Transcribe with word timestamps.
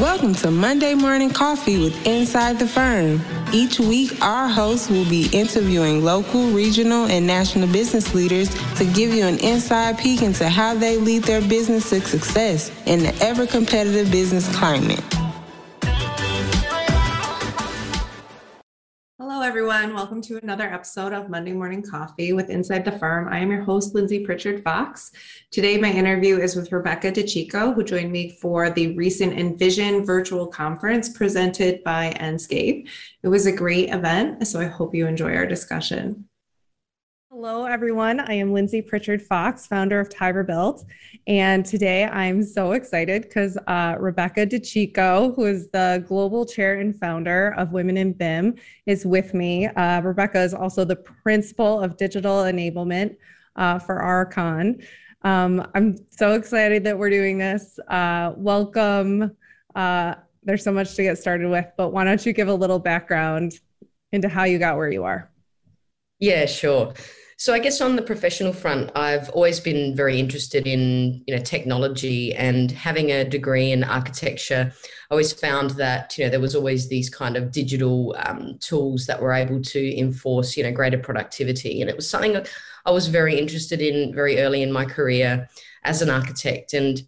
Welcome 0.00 0.34
to 0.36 0.50
Monday 0.50 0.94
Morning 0.94 1.28
Coffee 1.28 1.76
with 1.76 2.06
Inside 2.06 2.58
the 2.58 2.66
Firm. 2.66 3.20
Each 3.52 3.78
week, 3.78 4.18
our 4.22 4.48
hosts 4.48 4.88
will 4.88 5.04
be 5.04 5.28
interviewing 5.30 6.02
local, 6.02 6.52
regional, 6.52 7.04
and 7.04 7.26
national 7.26 7.70
business 7.70 8.14
leaders 8.14 8.48
to 8.76 8.86
give 8.86 9.12
you 9.12 9.26
an 9.26 9.38
inside 9.40 9.98
peek 9.98 10.22
into 10.22 10.48
how 10.48 10.72
they 10.72 10.96
lead 10.96 11.24
their 11.24 11.42
business 11.42 11.90
to 11.90 12.00
success 12.00 12.72
in 12.86 13.00
the 13.00 13.14
ever 13.22 13.46
competitive 13.46 14.10
business 14.10 14.48
climate. 14.56 15.04
Everyone. 19.70 19.94
Welcome 19.94 20.20
to 20.22 20.40
another 20.42 20.64
episode 20.64 21.12
of 21.12 21.30
Monday 21.30 21.52
Morning 21.52 21.80
Coffee 21.80 22.32
with 22.32 22.50
Inside 22.50 22.84
the 22.84 22.90
Firm. 22.90 23.28
I 23.28 23.38
am 23.38 23.52
your 23.52 23.62
host, 23.62 23.94
Lindsay 23.94 24.24
Pritchard 24.24 24.64
Fox. 24.64 25.12
Today, 25.52 25.78
my 25.78 25.92
interview 25.92 26.40
is 26.40 26.56
with 26.56 26.72
Rebecca 26.72 27.12
De 27.12 27.22
Cicco, 27.22 27.72
who 27.72 27.84
joined 27.84 28.10
me 28.10 28.36
for 28.42 28.70
the 28.70 28.96
recent 28.96 29.38
Envision 29.38 30.04
virtual 30.04 30.48
conference 30.48 31.10
presented 31.10 31.84
by 31.84 32.12
Enscape. 32.18 32.88
It 33.22 33.28
was 33.28 33.46
a 33.46 33.52
great 33.52 33.90
event, 33.90 34.44
so 34.48 34.58
I 34.58 34.64
hope 34.64 34.92
you 34.92 35.06
enjoy 35.06 35.36
our 35.36 35.46
discussion. 35.46 36.28
Hello, 37.42 37.64
everyone. 37.64 38.20
I 38.20 38.34
am 38.34 38.52
Lindsay 38.52 38.82
Pritchard 38.82 39.22
Fox, 39.22 39.66
founder 39.66 39.98
of 39.98 40.10
Tiber 40.10 40.44
Built. 40.44 40.84
And 41.26 41.64
today 41.64 42.04
I'm 42.04 42.42
so 42.42 42.72
excited 42.72 43.22
because 43.22 43.56
uh, 43.66 43.96
Rebecca 43.98 44.44
De 44.44 44.58
Cicco, 44.58 45.34
who 45.34 45.46
is 45.46 45.70
the 45.70 46.04
global 46.06 46.44
chair 46.44 46.80
and 46.80 46.94
founder 46.94 47.54
of 47.56 47.72
Women 47.72 47.96
in 47.96 48.12
BIM, 48.12 48.56
is 48.84 49.06
with 49.06 49.32
me. 49.32 49.68
Uh, 49.68 50.02
Rebecca 50.02 50.38
is 50.42 50.52
also 50.52 50.84
the 50.84 50.96
principal 50.96 51.80
of 51.80 51.96
digital 51.96 52.42
enablement 52.42 53.16
uh, 53.56 53.78
for 53.78 54.02
Aurecon. 54.02 54.84
Um, 55.22 55.66
I'm 55.74 55.96
so 56.10 56.34
excited 56.34 56.84
that 56.84 56.98
we're 56.98 57.08
doing 57.08 57.38
this. 57.38 57.78
Uh, 57.88 58.34
welcome. 58.36 59.34
Uh, 59.74 60.16
there's 60.42 60.62
so 60.62 60.72
much 60.72 60.94
to 60.96 61.02
get 61.04 61.16
started 61.16 61.48
with, 61.48 61.72
but 61.78 61.88
why 61.88 62.04
don't 62.04 62.26
you 62.26 62.34
give 62.34 62.48
a 62.48 62.54
little 62.54 62.78
background 62.78 63.54
into 64.12 64.28
how 64.28 64.44
you 64.44 64.58
got 64.58 64.76
where 64.76 64.90
you 64.90 65.04
are? 65.04 65.30
Yeah, 66.18 66.44
sure. 66.44 66.92
So 67.40 67.54
I 67.54 67.58
guess 67.58 67.80
on 67.80 67.96
the 67.96 68.02
professional 68.02 68.52
front, 68.52 68.90
I've 68.94 69.30
always 69.30 69.60
been 69.60 69.96
very 69.96 70.20
interested 70.20 70.66
in 70.66 71.24
you 71.26 71.34
know 71.34 71.42
technology 71.42 72.34
and 72.34 72.70
having 72.70 73.12
a 73.12 73.24
degree 73.24 73.72
in 73.72 73.82
architecture. 73.82 74.70
I 74.70 75.10
always 75.10 75.32
found 75.32 75.70
that 75.70 76.18
you 76.18 76.24
know 76.24 76.30
there 76.30 76.38
was 76.38 76.54
always 76.54 76.88
these 76.88 77.08
kind 77.08 77.38
of 77.38 77.50
digital 77.50 78.14
um, 78.26 78.58
tools 78.58 79.06
that 79.06 79.22
were 79.22 79.32
able 79.32 79.62
to 79.62 79.98
enforce 79.98 80.54
you 80.54 80.64
know 80.64 80.70
greater 80.70 80.98
productivity, 80.98 81.80
and 81.80 81.88
it 81.88 81.96
was 81.96 82.10
something 82.10 82.36
I 82.84 82.90
was 82.90 83.08
very 83.08 83.38
interested 83.38 83.80
in 83.80 84.14
very 84.14 84.40
early 84.40 84.62
in 84.62 84.70
my 84.70 84.84
career 84.84 85.48
as 85.84 86.02
an 86.02 86.10
architect. 86.10 86.74
And 86.74 87.00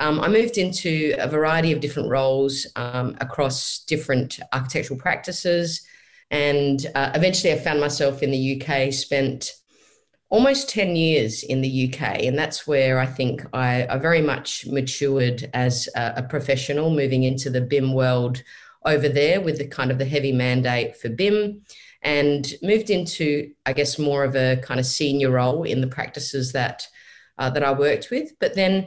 um, 0.00 0.20
I 0.20 0.28
moved 0.28 0.58
into 0.58 1.14
a 1.16 1.26
variety 1.26 1.72
of 1.72 1.80
different 1.80 2.10
roles 2.10 2.66
um, 2.76 3.16
across 3.22 3.86
different 3.86 4.38
architectural 4.52 5.00
practices. 5.00 5.80
And 6.30 6.84
uh, 6.94 7.12
eventually 7.14 7.54
I 7.54 7.58
found 7.58 7.80
myself 7.80 8.22
in 8.22 8.30
the 8.30 8.60
UK, 8.60 8.92
spent 8.92 9.54
almost 10.30 10.68
10 10.68 10.94
years 10.94 11.42
in 11.42 11.62
the 11.62 11.88
UK. 11.88 12.22
And 12.24 12.38
that's 12.38 12.66
where 12.66 12.98
I 12.98 13.06
think 13.06 13.44
I, 13.52 13.86
I 13.88 13.98
very 13.98 14.20
much 14.20 14.66
matured 14.66 15.48
as 15.54 15.88
a, 15.96 16.14
a, 16.16 16.22
professional, 16.22 16.90
moving 16.90 17.22
into 17.22 17.48
the 17.48 17.62
BIM 17.62 17.94
world 17.94 18.42
over 18.84 19.08
there 19.08 19.40
with 19.40 19.58
the 19.58 19.66
kind 19.66 19.90
of 19.90 19.98
the 19.98 20.04
heavy 20.04 20.32
mandate 20.32 20.96
for 20.96 21.08
BIM 21.08 21.62
and 22.02 22.54
moved 22.62 22.90
into, 22.90 23.52
I 23.66 23.72
guess, 23.72 23.98
more 23.98 24.22
of 24.22 24.36
a 24.36 24.56
kind 24.56 24.78
of 24.78 24.86
senior 24.86 25.30
role 25.30 25.64
in 25.64 25.80
the 25.80 25.86
practices 25.86 26.52
that, 26.52 26.86
uh, 27.38 27.50
that 27.50 27.64
I 27.64 27.72
worked 27.72 28.10
with. 28.10 28.32
But 28.38 28.54
then 28.54 28.86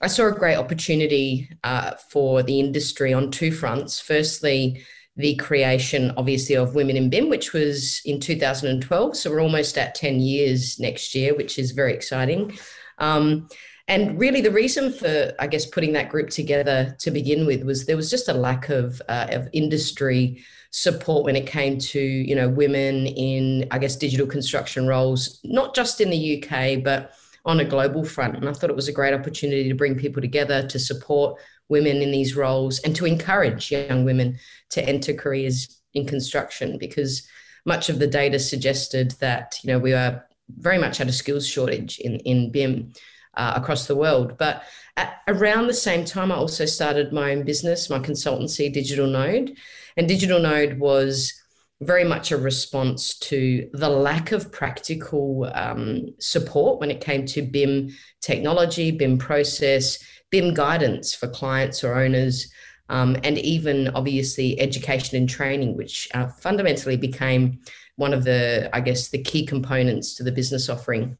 I 0.00 0.08
saw 0.08 0.26
a 0.26 0.32
great 0.32 0.56
opportunity 0.56 1.48
uh, 1.62 1.92
for 2.10 2.42
the 2.42 2.58
industry 2.58 3.14
on 3.14 3.30
two 3.30 3.52
fronts. 3.52 4.00
Firstly, 4.00 4.82
the 5.16 5.34
creation, 5.36 6.12
obviously, 6.16 6.56
of 6.56 6.74
Women 6.74 6.96
in 6.96 7.10
BIM, 7.10 7.28
which 7.28 7.52
was 7.52 8.00
in 8.04 8.18
2012. 8.18 9.16
So 9.16 9.30
we're 9.30 9.42
almost 9.42 9.76
at 9.76 9.94
10 9.94 10.20
years 10.20 10.78
next 10.80 11.14
year, 11.14 11.34
which 11.34 11.58
is 11.58 11.72
very 11.72 11.92
exciting. 11.92 12.56
Um, 12.98 13.48
and 13.88 14.18
really, 14.18 14.40
the 14.40 14.50
reason 14.50 14.92
for, 14.92 15.32
I 15.38 15.46
guess, 15.48 15.66
putting 15.66 15.92
that 15.94 16.08
group 16.08 16.30
together 16.30 16.96
to 17.00 17.10
begin 17.10 17.46
with 17.46 17.62
was 17.64 17.84
there 17.84 17.96
was 17.96 18.10
just 18.10 18.28
a 18.28 18.32
lack 18.32 18.68
of, 18.68 19.02
uh, 19.08 19.26
of 19.30 19.48
industry 19.52 20.42
support 20.70 21.24
when 21.24 21.36
it 21.36 21.46
came 21.46 21.78
to, 21.78 22.00
you 22.00 22.34
know, 22.34 22.48
women 22.48 23.06
in, 23.06 23.66
I 23.70 23.78
guess, 23.78 23.96
digital 23.96 24.26
construction 24.26 24.86
roles, 24.86 25.40
not 25.44 25.74
just 25.74 26.00
in 26.00 26.08
the 26.10 26.42
UK, 26.42 26.82
but 26.82 27.12
on 27.44 27.60
a 27.60 27.64
global 27.64 28.04
front. 28.04 28.36
And 28.36 28.48
I 28.48 28.52
thought 28.52 28.70
it 28.70 28.76
was 28.76 28.88
a 28.88 28.92
great 28.92 29.14
opportunity 29.14 29.68
to 29.68 29.74
bring 29.74 29.96
people 29.96 30.22
together 30.22 30.66
to 30.68 30.78
support 30.78 31.40
women 31.72 32.00
in 32.02 32.12
these 32.12 32.36
roles 32.36 32.78
and 32.80 32.94
to 32.94 33.04
encourage 33.04 33.72
young 33.72 34.04
women 34.04 34.38
to 34.70 34.88
enter 34.88 35.12
careers 35.12 35.80
in 35.94 36.06
construction 36.06 36.78
because 36.78 37.26
much 37.64 37.88
of 37.88 37.98
the 37.98 38.06
data 38.06 38.38
suggested 38.38 39.12
that 39.18 39.58
you 39.62 39.72
know 39.72 39.78
we 39.78 39.92
are 39.92 40.24
very 40.58 40.78
much 40.78 41.00
at 41.00 41.08
a 41.08 41.12
skills 41.12 41.46
shortage 41.46 41.98
in 41.98 42.16
in 42.20 42.52
BIM 42.52 42.92
uh, 43.34 43.54
across 43.56 43.86
the 43.86 43.96
world. 43.96 44.36
But 44.38 44.62
at, 44.96 45.20
around 45.28 45.66
the 45.66 45.74
same 45.74 46.04
time, 46.04 46.30
I 46.30 46.36
also 46.36 46.66
started 46.66 47.12
my 47.12 47.32
own 47.32 47.44
business, 47.44 47.90
my 47.90 47.98
consultancy, 47.98 48.72
Digital 48.72 49.06
Node, 49.06 49.56
and 49.96 50.08
Digital 50.08 50.38
Node 50.38 50.78
was 50.78 51.32
very 51.80 52.04
much 52.04 52.30
a 52.30 52.36
response 52.36 53.18
to 53.18 53.68
the 53.72 53.88
lack 53.88 54.30
of 54.32 54.52
practical 54.52 55.50
um, 55.54 56.14
support 56.20 56.78
when 56.78 56.90
it 56.90 57.00
came 57.00 57.26
to 57.26 57.42
BIM 57.42 57.90
technology, 58.20 58.92
BIM 58.92 59.18
process, 59.18 59.98
BIM 60.32 60.54
guidance 60.54 61.14
for 61.14 61.28
clients 61.28 61.84
or 61.84 61.94
owners, 61.94 62.50
um, 62.88 63.16
and 63.22 63.38
even 63.38 63.88
obviously 63.88 64.58
education 64.58 65.16
and 65.16 65.28
training, 65.28 65.76
which 65.76 66.08
uh, 66.14 66.26
fundamentally 66.26 66.96
became 66.96 67.60
one 67.96 68.12
of 68.12 68.24
the, 68.24 68.68
I 68.72 68.80
guess, 68.80 69.08
the 69.08 69.22
key 69.22 69.46
components 69.46 70.14
to 70.16 70.24
the 70.24 70.32
business 70.32 70.68
offering. 70.68 71.16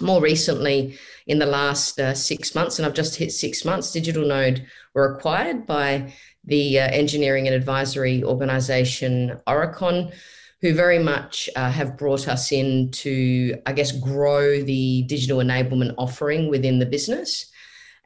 More 0.00 0.20
recently, 0.20 0.98
in 1.26 1.38
the 1.38 1.46
last 1.46 1.98
uh, 1.98 2.12
six 2.12 2.54
months, 2.54 2.78
and 2.78 2.84
I've 2.84 2.92
just 2.92 3.16
hit 3.16 3.32
six 3.32 3.64
months, 3.64 3.92
Digital 3.92 4.26
Node 4.26 4.66
were 4.92 5.14
acquired 5.14 5.66
by 5.66 6.12
the 6.44 6.78
uh, 6.78 6.88
engineering 6.88 7.46
and 7.46 7.56
advisory 7.56 8.22
organization 8.22 9.40
Aurecon, 9.46 10.12
who 10.60 10.74
very 10.74 10.98
much 10.98 11.48
uh, 11.56 11.70
have 11.70 11.96
brought 11.96 12.28
us 12.28 12.52
in 12.52 12.90
to, 12.90 13.56
I 13.66 13.72
guess, 13.72 13.92
grow 13.92 14.62
the 14.62 15.02
digital 15.04 15.38
enablement 15.38 15.94
offering 15.96 16.48
within 16.50 16.78
the 16.78 16.86
business. 16.86 17.50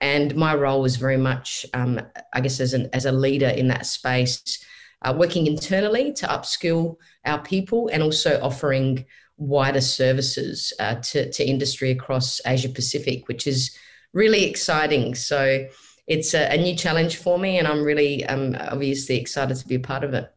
And 0.01 0.35
my 0.35 0.55
role 0.55 0.81
was 0.81 0.97
very 0.97 1.17
much, 1.17 1.67
um, 1.75 2.01
I 2.33 2.41
guess, 2.41 2.61
as, 2.61 2.73
an, 2.73 2.89
as 2.93 3.05
a 3.05 3.13
leader 3.13 3.49
in 3.49 3.69
that 3.69 3.87
space, 3.87 4.65
uh, 5.03 5.15
working 5.17 5.47
internally 5.47 6.13
to 6.15 6.27
upskill 6.27 6.97
our 7.25 7.43
people 7.43 7.89
and 7.93 8.03
also 8.03 8.41
offering 8.43 9.05
wider 9.37 9.81
services 9.81 10.73
uh, 10.81 10.97
to, 10.97 11.31
to 11.33 11.45
industry 11.45 11.91
across 11.91 12.41
Asia 12.47 12.69
Pacific, 12.69 13.29
which 13.29 13.47
is 13.47 13.77
really 14.13 14.45
exciting. 14.45 15.15
So 15.15 15.67
it's 16.07 16.35
a, 16.35 16.53
a 16.53 16.57
new 16.57 16.77
challenge 16.77 17.17
for 17.17 17.39
me, 17.39 17.59
and 17.59 17.69
I'm 17.69 17.83
really 17.83 18.25
um, 18.27 18.57
obviously 18.59 19.19
excited 19.19 19.57
to 19.57 19.69
be 19.69 19.77
a 19.77 19.81
part 19.81 20.05
of 20.05 20.15
it. 20.15 20.33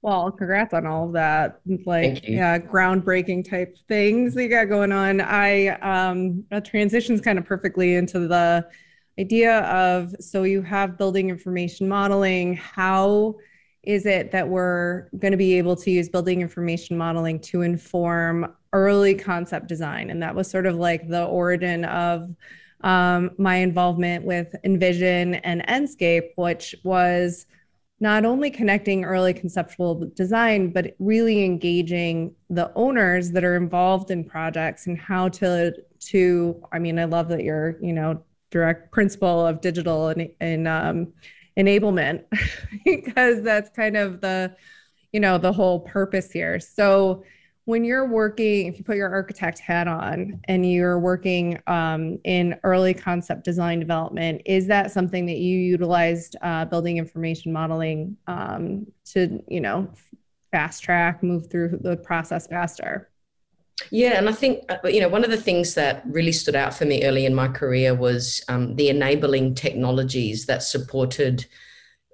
Well, 0.00 0.30
congrats 0.30 0.74
on 0.74 0.86
all 0.86 1.06
of 1.06 1.12
that, 1.14 1.60
like 1.84 2.22
yeah, 2.26 2.58
groundbreaking 2.58 3.48
type 3.48 3.76
things 3.88 4.34
that 4.34 4.44
you 4.44 4.48
got 4.48 4.68
going 4.68 4.92
on. 4.92 5.20
I 5.20 5.68
um, 5.80 6.44
that 6.50 6.64
transitions 6.64 7.20
kind 7.20 7.38
of 7.38 7.44
perfectly 7.44 7.96
into 7.96 8.28
the 8.28 8.68
idea 9.18 9.58
of 9.62 10.14
so 10.20 10.44
you 10.44 10.62
have 10.62 10.96
building 10.96 11.30
information 11.30 11.88
modeling. 11.88 12.54
How 12.54 13.34
is 13.82 14.06
it 14.06 14.30
that 14.30 14.48
we're 14.48 15.08
going 15.18 15.32
to 15.32 15.36
be 15.38 15.58
able 15.58 15.74
to 15.74 15.90
use 15.90 16.08
building 16.08 16.42
information 16.42 16.96
modeling 16.96 17.40
to 17.40 17.62
inform 17.62 18.54
early 18.72 19.14
concept 19.16 19.66
design? 19.66 20.10
And 20.10 20.22
that 20.22 20.34
was 20.34 20.48
sort 20.48 20.66
of 20.66 20.76
like 20.76 21.08
the 21.08 21.24
origin 21.24 21.84
of 21.86 22.34
um, 22.82 23.30
my 23.38 23.56
involvement 23.56 24.24
with 24.24 24.54
Envision 24.62 25.36
and 25.36 25.66
Enscape, 25.66 26.30
which 26.36 26.76
was 26.84 27.46
not 28.00 28.24
only 28.24 28.50
connecting 28.50 29.04
early 29.04 29.34
conceptual 29.34 30.10
design, 30.14 30.70
but 30.70 30.94
really 30.98 31.44
engaging 31.44 32.34
the 32.48 32.72
owners 32.74 33.32
that 33.32 33.44
are 33.44 33.56
involved 33.56 34.10
in 34.10 34.24
projects 34.24 34.86
and 34.86 34.98
how 34.98 35.28
to 35.28 35.72
to. 36.00 36.62
I 36.72 36.78
mean, 36.78 36.98
I 36.98 37.04
love 37.04 37.28
that 37.28 37.42
you're 37.42 37.76
you 37.80 37.92
know 37.92 38.22
direct 38.50 38.92
principle 38.92 39.46
of 39.46 39.60
digital 39.60 40.08
and, 40.08 40.30
and 40.40 40.68
um, 40.68 41.12
enablement 41.58 42.24
because 42.84 43.42
that's 43.42 43.68
kind 43.70 43.96
of 43.96 44.20
the 44.20 44.54
you 45.12 45.20
know 45.20 45.38
the 45.38 45.52
whole 45.52 45.80
purpose 45.80 46.30
here. 46.30 46.60
So 46.60 47.24
when 47.68 47.84
you're 47.84 48.06
working, 48.06 48.66
if 48.66 48.78
you 48.78 48.82
put 48.82 48.96
your 48.96 49.12
architect 49.12 49.58
hat 49.58 49.86
on 49.86 50.40
and 50.44 50.72
you're 50.72 50.98
working 50.98 51.60
um, 51.66 52.18
in 52.24 52.58
early 52.64 52.94
concept 52.94 53.44
design 53.44 53.78
development, 53.78 54.40
is 54.46 54.66
that 54.66 54.90
something 54.90 55.26
that 55.26 55.36
you 55.36 55.58
utilized 55.58 56.34
uh, 56.40 56.64
building 56.64 56.96
information 56.96 57.52
modeling 57.52 58.16
um, 58.26 58.86
to, 59.04 59.44
you 59.48 59.60
know, 59.60 59.86
fast 60.50 60.82
track, 60.82 61.22
move 61.22 61.50
through 61.50 61.78
the 61.82 61.94
process 61.98 62.46
faster? 62.46 63.10
Yeah, 63.90 64.16
and 64.16 64.30
I 64.30 64.32
think 64.32 64.64
uh, 64.72 64.88
you 64.88 65.02
know 65.02 65.08
one 65.10 65.22
of 65.22 65.30
the 65.30 65.36
things 65.36 65.74
that 65.74 66.02
really 66.06 66.32
stood 66.32 66.56
out 66.56 66.72
for 66.72 66.86
me 66.86 67.04
early 67.04 67.26
in 67.26 67.34
my 67.34 67.48
career 67.48 67.94
was 67.94 68.42
um, 68.48 68.76
the 68.76 68.88
enabling 68.88 69.54
technologies 69.54 70.46
that 70.46 70.62
supported 70.62 71.44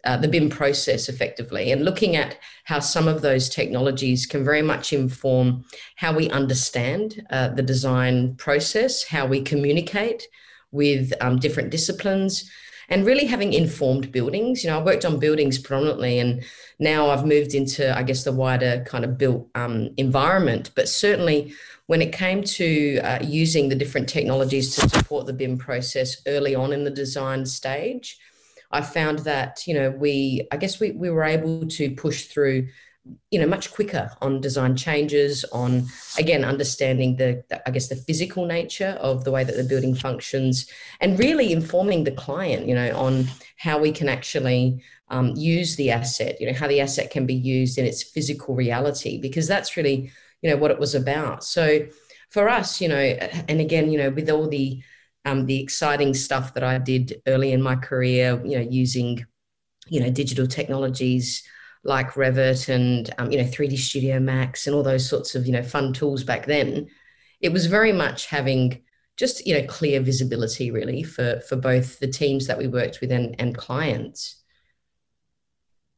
uh, 0.05 0.17
the 0.17 0.29
BIM 0.29 0.51
process 0.51 1.09
effectively 1.09 1.73
and 1.73 1.85
looking 1.85 2.17
at 2.17 2.39
how 2.65 2.79
some 2.79 3.09
of 3.09 3.23
those 3.23 3.49
technologies 3.49 4.27
can 4.27 4.45
very 4.45 4.63
much 4.63 4.93
inform 4.93 5.65
how 5.97 6.15
we 6.15 6.31
understand 6.31 7.25
uh, 7.31 7.49
the 7.49 7.63
design 7.63 8.35
process, 8.37 9.05
how 9.05 9.27
we 9.27 9.43
communicate 9.43 10.27
with 10.73 11.13
um, 11.21 11.39
different 11.39 11.71
disciplines, 11.71 12.51
and 12.89 13.07
really 13.07 13.27
having 13.27 13.53
informed 13.53 14.13
buildings. 14.13 14.63
You 14.63 14.71
know, 14.71 14.79
I 14.79 14.83
worked 14.83 15.05
on 15.05 15.19
buildings 15.19 15.59
predominantly, 15.59 16.19
and 16.19 16.45
now 16.79 17.11
I've 17.11 17.25
moved 17.25 17.55
into, 17.55 17.97
I 17.97 18.03
guess, 18.03 18.25
the 18.25 18.33
wider 18.33 18.85
kind 18.87 19.05
of 19.05 19.17
built 19.17 19.49
um, 19.55 19.91
environment. 19.97 20.71
But 20.75 20.89
certainly, 20.89 21.55
when 21.87 22.03
it 22.03 22.13
came 22.13 22.43
to 22.43 22.99
uh, 22.99 23.19
using 23.23 23.69
the 23.69 23.75
different 23.75 24.09
technologies 24.09 24.75
to 24.75 24.89
support 24.89 25.27
the 25.27 25.33
BIM 25.33 25.59
process 25.59 26.23
early 26.27 26.55
on 26.55 26.73
in 26.73 26.85
the 26.85 26.91
design 26.91 27.47
stage, 27.47 28.19
I 28.75 28.83
found 28.83 29.21
that, 29.21 29.67
you 29.67 29.75
know, 29.75 29.91
we, 29.91 30.47
I 30.53 30.57
guess 30.57 30.81
we, 30.81 30.91
we 30.91 31.11
were 31.11 31.25
able 31.25 31.67
to 31.79 31.85
push 32.05 32.27
through, 32.27 32.69
you 33.31 33.39
know, 33.39 33.47
much 33.47 33.73
quicker 33.73 34.11
on 34.21 34.41
design 34.41 34.75
changes, 34.77 35.45
on, 35.53 35.87
again, 36.19 36.43
understanding 36.45 37.17
the, 37.17 37.45
the 37.49 37.57
I 37.69 37.71
guess, 37.71 37.89
the 37.89 37.97
physical 38.07 38.47
nature 38.47 38.97
of 39.09 39.25
the 39.25 39.31
way 39.31 39.45
that 39.45 39.57
the 39.57 39.71
building 39.73 39.95
functions 39.95 40.55
and 41.01 41.19
really 41.19 41.53
informing 41.53 42.05
the 42.05 42.19
client, 42.25 42.67
you 42.67 42.75
know, 42.75 42.91
on 42.97 43.29
how 43.57 43.79
we 43.79 43.93
can 43.93 44.09
actually 44.09 44.83
um, 45.09 45.35
use 45.37 45.77
the 45.77 45.91
asset, 45.91 46.41
you 46.41 46.47
know, 46.47 46.59
how 46.61 46.69
the 46.69 46.81
asset 46.81 47.11
can 47.11 47.27
be 47.27 47.35
used 47.35 47.79
in 47.79 47.85
its 47.85 48.03
physical 48.03 48.55
reality, 48.55 49.21
because 49.21 49.47
that's 49.47 49.77
really, 49.77 50.11
you 50.43 50.51
know, 50.51 50.57
what 50.57 50.71
it 50.71 50.79
was 50.79 50.95
about. 50.95 51.45
So 51.45 51.87
for 52.31 52.49
us, 52.49 52.81
you 52.81 52.89
know, 52.89 53.05
and 53.51 53.61
again, 53.61 53.91
you 53.93 53.99
know, 53.99 54.11
with 54.11 54.31
all 54.31 54.49
the, 54.49 54.83
um, 55.25 55.47
the 55.47 55.61
exciting 55.61 56.15
stuff 56.15 56.55
that 56.55 56.63
I 56.63 56.79
did 56.79 57.21
early 57.27 57.53
in 57.53 57.63
my 57.63 57.77
career, 57.77 58.41
you 58.45 58.59
know, 58.59 58.67
using, 58.69 59.25
you 59.89 60.01
know, 60.01 60.11
digital 60.11 60.47
technologies 60.47 61.43
like 61.85 62.13
Revit 62.13 62.69
and, 62.69 63.11
um, 63.19 63.31
you 63.31 63.39
know, 63.39 63.45
3D 63.45 63.77
Studio 63.77 64.19
Max 64.21 64.67
and 64.67 64.75
all 64.75 64.83
those 64.83 65.09
sorts 65.09 65.35
of, 65.35 65.47
you 65.47 65.53
know, 65.53 65.63
fun 65.63 65.93
tools 65.93 66.25
back 66.25 66.47
then. 66.47 66.89
It 67.41 67.53
was 67.53 67.67
very 67.67 67.93
much 67.93 68.27
having 68.27 68.83
just, 69.17 69.47
you 69.47 69.55
know, 69.55 69.67
clear 69.67 70.01
visibility 70.01 70.71
really 70.71 71.03
for, 71.03 71.41
for 71.49 71.57
both 71.57 71.99
the 72.01 72.09
teams 72.09 72.47
that 72.47 72.59
we 72.59 72.67
worked 72.67 73.01
with 73.01 73.13
and, 73.13 73.37
and 73.39 73.57
clients. 73.57 74.43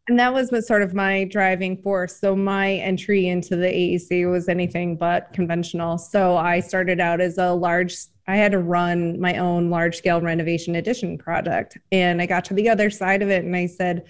And 0.09 0.19
that 0.21 0.33
was 0.33 0.51
sort 0.67 0.83
of 0.83 0.95
my 0.95 1.25
driving 1.25 1.77
force. 1.83 2.21
So 2.21 2.37
my 2.37 2.75
entry 2.75 3.27
into 3.27 3.57
the 3.57 3.67
AEC 3.67 4.31
was 4.31 4.49
anything 4.49 4.97
but 4.97 5.33
conventional. 5.33 5.99
So 5.99 6.37
I 6.37 6.61
started 6.61 7.01
out 7.01 7.21
as 7.21 7.39
a 7.39 7.53
large 7.53 7.97
I 8.29 8.37
had 8.37 8.53
to 8.53 8.59
run 8.59 9.21
my 9.21 9.37
own 9.37 9.71
large 9.71 9.97
scale 9.97 10.21
renovation 10.21 10.75
addition 10.77 11.17
project. 11.17 11.79
And 11.93 12.21
I 12.21 12.27
got 12.27 12.45
to 12.47 12.55
the 12.55 12.69
other 12.69 12.91
side 12.91 13.23
of 13.23 13.31
it 13.31 13.45
and 13.45 13.55
I 13.55 13.67
said, 13.67 14.05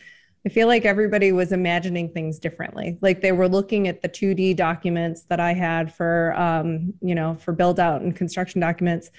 I 0.47 0.49
feel 0.49 0.69
like 0.69 0.85
everybody 0.85 1.33
was 1.33 1.51
imagining 1.51 2.09
things 2.09 2.39
differently. 2.39 2.99
Like 3.01 3.21
they 3.21 3.33
were 3.33 3.49
looking 3.49 3.89
at 3.89 4.01
the 4.01 4.09
2D 4.09 4.57
documents 4.57 5.25
that 5.25 5.41
I 5.41 5.53
had 5.53 5.93
for, 5.93 6.35
um, 6.39 6.95
you 7.01 7.17
know, 7.17 7.35
for 7.35 7.53
build 7.53 7.81
out 7.81 8.01
and 8.01 8.15
construction 8.15 8.61
documents. 8.61 9.11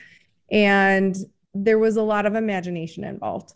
And 0.50 1.16
there 1.54 1.80
was 1.80 1.98
a 1.98 2.02
lot 2.02 2.26
of 2.26 2.36
imagination 2.36 3.04
involved. 3.04 3.54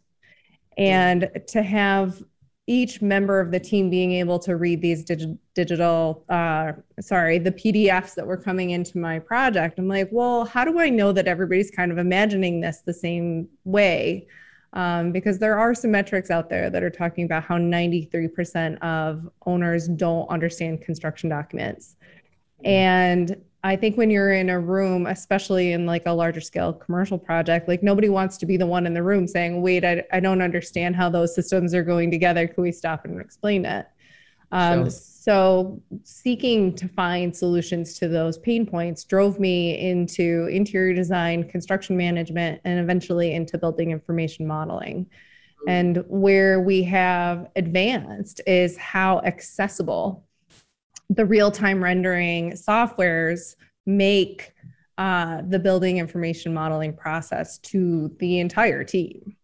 And 0.78 1.30
to 1.48 1.64
have 1.64 2.22
each 2.72 3.02
member 3.02 3.42
of 3.42 3.52
the 3.52 3.60
team 3.60 3.90
being 3.90 4.14
able 4.14 4.40
to 4.40 4.56
read 4.56 4.82
these 4.82 5.04
dig- 5.04 5.38
digital 5.54 6.24
uh, 6.30 6.72
sorry 7.02 7.38
the 7.38 7.52
pdfs 7.52 8.16
that 8.16 8.26
were 8.26 8.38
coming 8.38 8.70
into 8.70 8.98
my 8.98 9.20
project. 9.20 9.78
I'm 9.78 9.90
like 9.90 10.10
well 10.12 10.46
how 10.46 10.64
do 10.64 10.80
i 10.80 10.90
know 10.90 11.12
that 11.12 11.28
everybody's 11.28 11.70
kind 11.70 11.92
of 11.92 11.98
imagining 11.98 12.62
this 12.62 12.82
the 12.86 12.94
same 12.94 13.50
way? 13.66 14.28
Um, 14.74 15.12
because 15.12 15.38
there 15.38 15.60
are 15.60 15.76
some 15.76 15.92
metrics 15.92 16.32
out 16.32 16.50
there 16.50 16.70
that 16.70 16.82
are 16.82 16.90
talking 16.90 17.26
about 17.26 17.44
how 17.44 17.58
93% 17.58 18.78
of 18.82 19.30
owners 19.46 19.90
don't 19.90 20.30
understand 20.30 20.82
construction 20.82 21.30
documents. 21.30 21.98
And 22.64 23.36
I 23.64 23.76
think 23.76 23.96
when 23.96 24.10
you're 24.10 24.34
in 24.34 24.50
a 24.50 24.60
room, 24.60 25.06
especially 25.06 25.74
in 25.74 25.86
like 25.86 26.04
a 26.08 26.12
larger 26.12 26.42
scale 26.42 26.74
commercial 26.74 27.18
project, 27.20 27.68
like 27.68 27.84
nobody 27.84 28.10
wants 28.10 28.38
to 28.38 28.46
be 28.48 28.58
the 28.58 28.66
one 28.66 28.88
in 28.88 28.94
the 28.94 29.04
room 29.04 29.28
saying, 29.28 29.62
wait, 29.62 29.86
I, 29.86 30.04
I 30.12 30.20
don't 30.20 30.42
understand 30.42 30.96
how 30.96 31.10
those 31.10 31.36
systems 31.36 31.76
are 31.76 31.84
going 31.84 32.10
together. 32.10 32.48
Can 32.48 32.64
we 32.64 32.72
stop 32.72 33.06
and 33.06 33.22
explain 33.22 33.66
it? 33.66 33.86
Um, 34.52 34.86
sure. 34.86 34.90
So, 34.90 35.82
seeking 36.04 36.76
to 36.76 36.88
find 36.88 37.36
solutions 37.36 37.94
to 38.00 38.08
those 38.08 38.40
pain 38.40 38.66
points 38.66 39.04
drove 39.04 39.40
me 39.40 39.78
into 39.80 40.48
interior 40.48 40.96
design, 40.96 41.48
construction 41.48 41.96
management, 41.96 42.60
and 42.66 42.80
eventually 42.80 43.34
into 43.36 43.60
building 43.60 43.92
information 43.92 44.48
modeling. 44.48 45.06
Mm-hmm. 45.06 45.70
And 45.70 46.04
where 46.08 46.60
we 46.60 46.82
have 46.84 47.52
advanced 47.56 48.42
is 48.48 48.76
how 48.78 49.20
accessible 49.20 50.26
the 51.12 51.26
real-time 51.26 51.84
rendering 51.84 52.54
softwares 52.54 53.56
make 53.86 54.54
uh, 54.98 55.42
the 55.48 55.60
building 55.60 55.98
information 55.98 56.54
modeling 56.54 56.94
process 56.94 57.58
to 57.60 58.16
the 58.20 58.40
entire 58.40 58.84
team. 58.84 59.36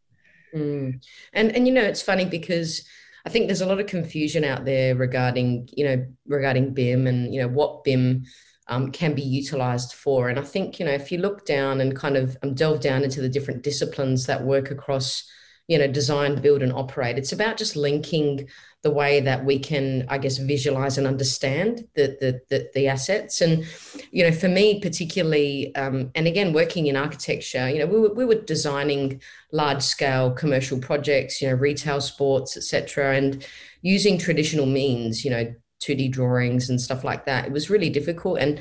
Mm. 0.56 1.04
And 1.34 1.52
and 1.52 1.68
you 1.68 1.74
know 1.74 1.84
it's 1.84 2.02
funny 2.02 2.26
because 2.26 2.88
I 3.26 3.30
think 3.30 3.48
there's 3.48 3.62
a 3.62 3.66
lot 3.66 3.80
of 3.80 3.88
confusion 3.88 4.46
out 4.46 4.64
there 4.64 4.96
regarding 4.96 5.70
you 5.76 5.86
know 5.86 6.06
regarding 6.26 6.74
BIM 6.74 7.06
and 7.08 7.34
you 7.34 7.42
know 7.42 7.50
what 7.50 7.84
BIM 7.84 8.24
um, 8.68 8.92
can 8.92 9.14
be 9.14 9.22
utilized 9.22 9.94
for. 9.94 10.30
And 10.30 10.40
I 10.40 10.44
think 10.44 10.80
you 10.80 10.86
know 10.86 10.92
if 10.92 11.12
you 11.12 11.18
look 11.18 11.46
down 11.46 11.82
and 11.82 11.96
kind 11.96 12.16
of 12.16 12.38
um, 12.44 12.54
delve 12.54 12.80
down 12.80 13.04
into 13.04 13.22
the 13.22 13.30
different 13.30 13.64
disciplines 13.64 14.26
that 14.28 14.44
work 14.44 14.72
across 14.72 15.30
you 15.68 15.78
know 15.78 15.88
design, 15.88 16.42
build, 16.42 16.62
and 16.62 16.74
operate, 16.74 17.18
it's 17.18 17.32
about 17.32 17.58
just 17.58 17.76
linking 17.76 18.48
the 18.84 18.92
way 18.92 19.20
that 19.20 19.44
we 19.44 19.60
can, 19.60 20.06
I 20.08 20.18
guess, 20.18 20.38
visualize 20.38 20.98
and 20.98 21.08
understand 21.08 21.88
the 21.96 22.18
the 22.22 22.42
the, 22.50 22.70
the 22.74 22.88
assets. 22.88 23.42
And 23.42 23.66
you 24.12 24.24
know, 24.24 24.32
for 24.32 24.48
me 24.48 24.80
particularly, 24.80 25.76
um, 25.76 26.12
and 26.16 26.28
again, 26.28 26.54
working 26.54 26.88
in 26.88 26.96
architecture, 26.96 27.70
you 27.70 27.80
know, 27.80 27.88
we 27.88 28.00
were, 28.00 28.14
we 28.14 28.26
were 28.26 28.36
designing 28.36 29.22
large 29.52 29.82
scale 29.82 30.32
commercial 30.32 30.80
projects, 30.80 31.42
you 31.42 31.50
know, 31.50 31.56
retail, 31.56 32.00
sports, 32.02 32.56
etc., 32.56 33.16
and 33.16 33.46
using 33.82 34.18
traditional 34.18 34.66
means, 34.66 35.26
you 35.26 35.32
know, 35.32 35.54
2D 35.82 36.12
drawings 36.12 36.70
and 36.70 36.80
stuff 36.80 37.04
like 37.04 37.26
that. 37.26 37.46
It 37.46 37.52
was 37.52 37.70
really 37.70 37.90
difficult 37.90 38.40
and 38.40 38.60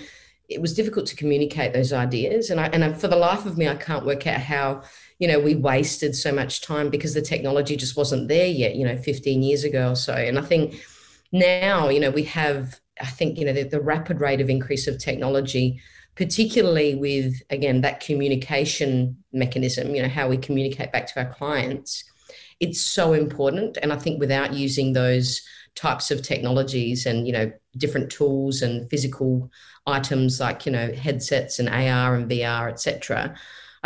it 0.49 0.61
was 0.61 0.75
difficult 0.75 1.06
to 1.06 1.17
communicate 1.17 1.73
those 1.73 1.93
ideas. 1.93 2.50
And 2.50 2.61
I 2.61 2.67
and 2.67 2.85
I, 2.85 2.93
for 2.93 3.09
the 3.09 3.17
life 3.17 3.47
of 3.47 3.59
me, 3.59 3.69
I 3.69 3.75
can't 3.75 4.06
work 4.06 4.26
out 4.26 4.41
how 4.41 4.82
you 5.18 5.28
know, 5.28 5.38
we 5.38 5.54
wasted 5.54 6.14
so 6.14 6.32
much 6.32 6.61
time 6.61 6.90
because 6.90 7.14
the 7.14 7.23
technology 7.23 7.76
just 7.76 7.96
wasn't 7.96 8.28
there 8.28 8.46
yet, 8.46 8.76
you 8.76 8.85
know, 8.85 8.96
15 8.96 9.42
years 9.42 9.64
ago 9.64 9.90
or 9.90 9.96
so. 9.96 10.14
And 10.14 10.38
I 10.38 10.42
think 10.42 10.80
now, 11.32 11.88
you 11.88 12.00
know, 12.00 12.11
we 12.11 12.25
have, 12.25 12.80
I 13.00 13.06
think, 13.06 13.38
you 13.38 13.46
know, 13.46 13.52
the, 13.52 13.62
the 13.64 13.80
rapid 13.80 14.20
rate 14.20 14.40
of 14.40 14.50
increase 14.50 14.87
of 14.87 14.99
technology, 14.99 15.80
particularly 16.16 16.94
with, 16.94 17.35
again, 17.50 17.80
that 17.80 18.00
communication 18.00 19.16
mechanism, 19.32 19.94
you 19.94 20.02
know, 20.02 20.08
how 20.08 20.28
we 20.28 20.37
communicate 20.37 20.92
back 20.92 21.06
to 21.08 21.20
our 21.20 21.32
clients, 21.32 22.04
it's 22.61 22.80
so 22.80 23.12
important. 23.12 23.78
And 23.82 23.92
I 23.92 23.96
think 23.96 24.20
without 24.20 24.52
using 24.52 24.92
those 24.92 25.42
types 25.75 26.11
of 26.11 26.23
technologies 26.23 27.06
and, 27.06 27.26
you 27.26 27.32
know, 27.32 27.52
different 27.76 28.11
tools 28.11 28.62
and 28.62 28.88
physical 28.90 29.50
items 29.87 30.40
like, 30.40 30.66
you 30.66 30.73
know, 30.73 30.92
headsets 30.92 31.58
and 31.58 31.68
AR 31.68 32.14
and 32.14 32.30
VR, 32.30 32.70
et 32.70 32.80
cetera, 32.80 33.37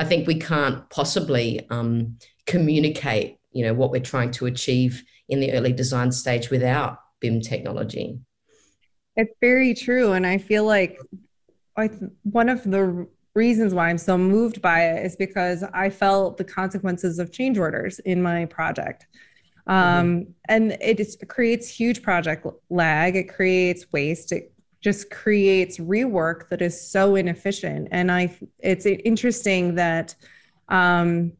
I 0.00 0.04
think 0.04 0.26
we 0.26 0.36
can't 0.36 0.88
possibly 0.88 1.66
um, 1.68 2.16
communicate, 2.46 3.36
you 3.52 3.66
know, 3.66 3.74
what 3.74 3.90
we're 3.90 4.00
trying 4.00 4.30
to 4.32 4.46
achieve 4.46 5.04
in 5.28 5.40
the 5.40 5.52
early 5.52 5.74
design 5.74 6.10
stage 6.10 6.48
without 6.48 6.98
BIM 7.20 7.42
technology. 7.42 8.18
It's 9.16 9.34
very 9.42 9.74
true, 9.74 10.12
and 10.12 10.26
I 10.26 10.38
feel 10.38 10.64
like 10.64 10.98
I, 11.76 11.90
one 12.22 12.48
of 12.48 12.64
the 12.64 13.06
reasons 13.34 13.74
why 13.74 13.90
I'm 13.90 13.98
so 13.98 14.16
moved 14.16 14.62
by 14.62 14.86
it 14.86 15.04
is 15.04 15.16
because 15.16 15.64
I 15.74 15.90
felt 15.90 16.38
the 16.38 16.44
consequences 16.44 17.18
of 17.18 17.30
change 17.30 17.58
orders 17.58 17.98
in 17.98 18.22
my 18.22 18.46
project. 18.46 19.06
Um, 19.66 19.76
mm-hmm. 19.76 20.30
And 20.48 20.72
it 20.80 21.28
creates 21.28 21.68
huge 21.68 22.00
project 22.02 22.46
lag, 22.70 23.16
it 23.16 23.28
creates 23.28 23.84
waste, 23.92 24.32
it 24.32 24.50
just 24.80 25.10
creates 25.10 25.78
rework 25.78 26.48
that 26.48 26.62
is 26.62 26.80
so 26.80 27.16
inefficient. 27.16 27.88
And 27.90 28.10
I, 28.10 28.36
it's 28.58 28.86
interesting 28.86 29.74
that 29.74 30.14
um, 30.68 31.32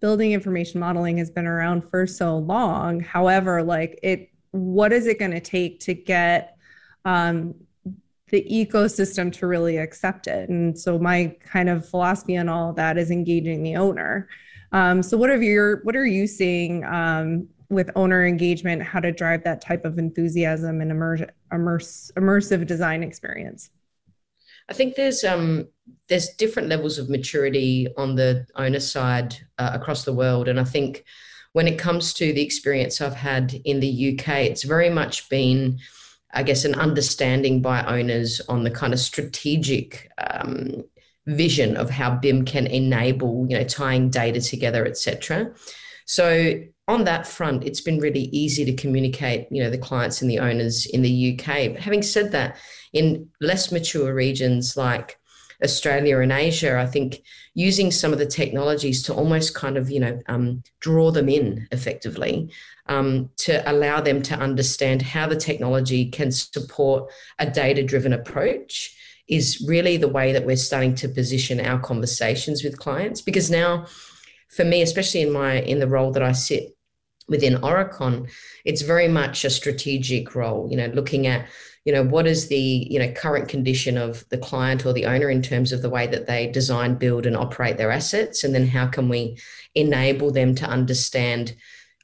building 0.00 0.32
information 0.32 0.80
modeling 0.80 1.18
has 1.18 1.30
been 1.30 1.46
around 1.46 1.88
for 1.90 2.06
so 2.06 2.38
long. 2.38 3.00
However, 3.00 3.62
like 3.62 3.98
it, 4.02 4.30
what 4.52 4.92
is 4.92 5.06
it 5.06 5.18
going 5.18 5.32
to 5.32 5.40
take 5.40 5.80
to 5.80 5.94
get 5.94 6.56
um, 7.04 7.54
the 8.28 8.46
ecosystem 8.50 9.32
to 9.32 9.46
really 9.46 9.78
accept 9.78 10.26
it? 10.26 10.48
And 10.48 10.78
so 10.78 10.98
my 10.98 11.34
kind 11.40 11.68
of 11.68 11.88
philosophy 11.88 12.36
on 12.36 12.48
all 12.48 12.70
of 12.70 12.76
that 12.76 12.96
is 12.96 13.10
engaging 13.10 13.62
the 13.62 13.76
owner. 13.76 14.28
Um, 14.70 15.02
so 15.02 15.16
what 15.16 15.30
are 15.30 15.42
your 15.42 15.82
what 15.84 15.96
are 15.96 16.06
you 16.06 16.26
seeing 16.26 16.84
um, 16.84 17.48
with 17.70 17.90
owner 17.96 18.26
engagement 18.26 18.82
how 18.82 19.00
to 19.00 19.12
drive 19.12 19.42
that 19.44 19.60
type 19.60 19.84
of 19.84 19.98
enthusiasm 19.98 20.80
and 20.80 20.90
immerse, 20.90 22.10
immersive 22.16 22.66
design 22.66 23.02
experience 23.02 23.70
i 24.68 24.72
think 24.72 24.94
there's 24.94 25.24
um 25.24 25.66
there's 26.08 26.30
different 26.30 26.68
levels 26.68 26.98
of 26.98 27.08
maturity 27.10 27.88
on 27.96 28.14
the 28.14 28.46
owner 28.56 28.80
side 28.80 29.36
uh, 29.58 29.70
across 29.74 30.04
the 30.04 30.12
world 30.12 30.48
and 30.48 30.58
i 30.60 30.64
think 30.64 31.04
when 31.54 31.68
it 31.68 31.78
comes 31.78 32.12
to 32.14 32.32
the 32.32 32.42
experience 32.42 33.00
I've 33.00 33.14
had 33.14 33.54
in 33.64 33.78
the 33.78 34.12
UK, 34.12 34.28
it's 34.40 34.64
very 34.64 34.90
much 34.90 35.28
been, 35.28 35.78
I 36.32 36.42
guess, 36.42 36.64
an 36.64 36.74
understanding 36.74 37.62
by 37.62 37.84
owners 37.84 38.40
on 38.48 38.64
the 38.64 38.72
kind 38.72 38.92
of 38.92 38.98
strategic 38.98 40.10
um, 40.18 40.82
vision 41.26 41.76
of 41.76 41.90
how 41.90 42.16
BIM 42.16 42.44
can 42.44 42.66
enable, 42.66 43.46
you 43.48 43.56
know, 43.56 43.62
tying 43.62 44.10
data 44.10 44.40
together, 44.40 44.84
etc. 44.84 45.54
So 46.06 46.60
on 46.86 47.04
that 47.04 47.26
front, 47.26 47.64
it's 47.64 47.80
been 47.80 47.98
really 47.98 48.24
easy 48.24 48.64
to 48.64 48.74
communicate, 48.74 49.48
you 49.50 49.62
know, 49.62 49.70
the 49.70 49.78
clients 49.78 50.20
and 50.20 50.30
the 50.30 50.38
owners 50.38 50.86
in 50.86 51.02
the 51.02 51.32
UK. 51.32 51.72
But 51.72 51.80
having 51.80 52.02
said 52.02 52.32
that, 52.32 52.56
in 52.92 53.28
less 53.40 53.72
mature 53.72 54.14
regions 54.14 54.76
like 54.76 55.18
Australia 55.62 56.18
and 56.18 56.30
Asia, 56.32 56.78
I 56.78 56.86
think 56.86 57.22
using 57.54 57.90
some 57.90 58.12
of 58.12 58.18
the 58.18 58.26
technologies 58.26 59.02
to 59.04 59.14
almost 59.14 59.54
kind 59.54 59.76
of, 59.76 59.90
you 59.90 60.00
know, 60.00 60.20
um, 60.28 60.62
draw 60.80 61.10
them 61.10 61.28
in 61.28 61.66
effectively 61.72 62.50
um, 62.86 63.30
to 63.38 63.68
allow 63.70 64.00
them 64.00 64.22
to 64.22 64.34
understand 64.34 65.00
how 65.00 65.26
the 65.26 65.36
technology 65.36 66.10
can 66.10 66.30
support 66.30 67.10
a 67.38 67.48
data 67.48 67.82
driven 67.82 68.12
approach 68.12 68.94
is 69.26 69.64
really 69.66 69.96
the 69.96 70.08
way 70.08 70.32
that 70.32 70.44
we're 70.44 70.56
starting 70.56 70.94
to 70.94 71.08
position 71.08 71.60
our 71.60 71.78
conversations 71.78 72.62
with 72.62 72.78
clients 72.78 73.22
because 73.22 73.50
now 73.50 73.86
for 74.50 74.64
me 74.64 74.82
especially 74.82 75.22
in 75.22 75.32
my 75.32 75.62
in 75.62 75.78
the 75.78 75.88
role 75.88 76.12
that 76.12 76.22
I 76.22 76.32
sit 76.32 76.73
within 77.28 77.54
Aurecon 77.54 78.30
it's 78.64 78.82
very 78.82 79.08
much 79.08 79.44
a 79.44 79.50
strategic 79.50 80.34
role 80.34 80.68
you 80.70 80.76
know 80.76 80.86
looking 80.88 81.26
at 81.26 81.46
you 81.84 81.92
know 81.92 82.02
what 82.02 82.26
is 82.26 82.48
the 82.48 82.86
you 82.90 82.98
know 82.98 83.10
current 83.12 83.48
condition 83.48 83.96
of 83.96 84.26
the 84.30 84.38
client 84.38 84.84
or 84.84 84.92
the 84.92 85.06
owner 85.06 85.30
in 85.30 85.42
terms 85.42 85.72
of 85.72 85.82
the 85.82 85.90
way 85.90 86.06
that 86.06 86.26
they 86.26 86.50
design 86.50 86.94
build 86.94 87.26
and 87.26 87.36
operate 87.36 87.76
their 87.76 87.90
assets 87.90 88.44
and 88.44 88.54
then 88.54 88.66
how 88.66 88.86
can 88.86 89.08
we 89.08 89.38
enable 89.74 90.30
them 90.30 90.54
to 90.54 90.66
understand 90.66 91.54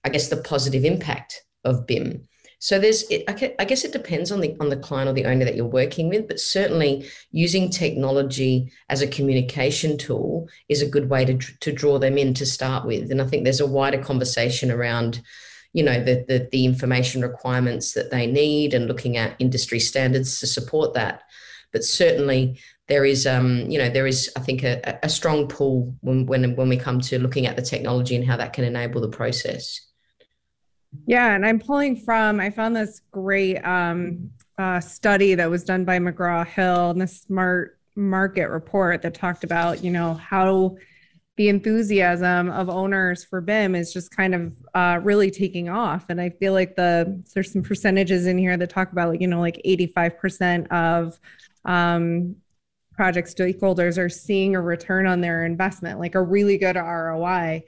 i 0.05 0.09
guess 0.09 0.29
the 0.29 0.37
positive 0.37 0.85
impact 0.85 1.45
of 1.65 1.87
bim 1.87 2.29
so 2.61 2.79
there's 2.79 3.05
i 3.27 3.65
guess 3.65 3.85
it 3.85 3.93
depends 3.93 4.31
on 4.31 4.41
the 4.41 4.55
on 4.61 4.69
the 4.69 4.77
client 4.77 5.09
or 5.09 5.15
the 5.15 5.25
owner 5.25 5.45
that 5.45 5.57
you're 5.57 5.65
working 5.65 6.09
with 6.09 6.29
but 6.29 6.39
certainly 6.39 7.09
using 7.33 7.71
technology 7.71 8.71
as 8.91 9.03
a 9.03 9.09
communication 9.09 9.99
tool 9.99 10.47
is 10.69 10.83
a 10.83 10.89
good 10.89 11.09
way 11.11 11.25
to 11.25 11.39
to 11.59 11.73
draw 11.73 11.99
them 11.99 12.17
in 12.17 12.33
to 12.35 12.47
start 12.47 12.87
with. 12.87 13.11
And 13.11 13.21
i 13.21 13.27
think 13.27 13.43
there's 13.43 13.61
a 13.61 13.67
wider 13.67 13.99
conversation 13.99 14.71
around 14.71 15.21
you 15.73 15.83
know 15.83 16.05
the, 16.05 16.25
the, 16.29 16.49
the 16.53 16.65
information 16.67 17.23
requirements 17.23 17.93
that 17.95 18.11
they 18.11 18.27
need 18.27 18.75
and 18.75 18.87
looking 18.87 19.17
at 19.17 19.37
industry 19.39 19.81
standards 19.81 20.41
to 20.41 20.47
support 20.47 20.95
that. 20.95 21.23
But 21.73 21.85
certainly 21.85 22.61
there 22.89 23.05
is 23.05 23.27
um, 23.27 23.71
you 23.71 23.79
know 23.79 23.89
there 23.89 24.07
is 24.07 24.31
i 24.37 24.41
think 24.41 24.65
a, 24.65 24.99
a 25.03 25.09
strong 25.09 25.49
pull 25.49 25.95
when, 26.01 26.27
when 26.27 26.57
when 26.57 26.69
we 26.69 26.77
come 26.77 27.01
to 27.01 27.19
looking 27.19 27.47
at 27.47 27.57
the 27.57 27.63
technology 27.63 28.17
and 28.17 28.27
how 28.27 28.37
that 28.37 28.53
can 28.53 28.65
enable 28.65 29.01
the 29.01 29.09
process 29.09 29.90
yeah 31.07 31.35
and 31.35 31.47
i'm 31.47 31.59
pulling 31.59 31.97
from 31.97 32.41
i 32.41 32.51
found 32.51 32.75
this 32.75 33.03
great 33.11 33.57
um, 33.59 34.31
uh, 34.59 34.81
study 34.81 35.35
that 35.35 35.49
was 35.49 35.65
done 35.65 35.85
by 35.85 35.99
mcgraw-hill 35.99 36.91
and 36.91 37.01
the 37.01 37.07
smart 37.07 37.79
market 37.97 38.49
report 38.49 39.03
that 39.03 39.15
talked 39.15 39.45
about 39.45 39.83
you 39.85 39.91
know 39.91 40.15
how 40.15 40.77
the 41.41 41.49
enthusiasm 41.49 42.51
of 42.51 42.69
owners 42.69 43.25
for 43.25 43.41
BIM 43.41 43.75
is 43.75 43.95
just 43.95 44.15
kind 44.15 44.35
of 44.35 44.53
uh, 44.75 45.01
really 45.03 45.31
taking 45.31 45.71
off. 45.71 46.05
And 46.11 46.21
I 46.21 46.29
feel 46.29 46.53
like 46.53 46.77
the 46.77 47.25
there's 47.33 47.51
some 47.51 47.63
percentages 47.63 48.27
in 48.27 48.37
here 48.37 48.59
that 48.59 48.69
talk 48.69 48.93
about 48.93 49.09
like 49.09 49.23
you 49.23 49.27
know 49.27 49.41
like 49.41 49.59
85% 49.65 50.71
of 50.71 51.19
um, 51.65 52.37
project 52.93 53.35
stakeholders 53.35 53.97
are 53.97 54.11
seeing 54.11 54.55
a 54.55 54.61
return 54.61 55.07
on 55.07 55.23
their 55.23 55.47
investment, 55.47 55.99
like 55.99 56.15
a 56.15 56.21
really 56.21 56.59
good 56.59 56.77
ROI, 56.77 57.65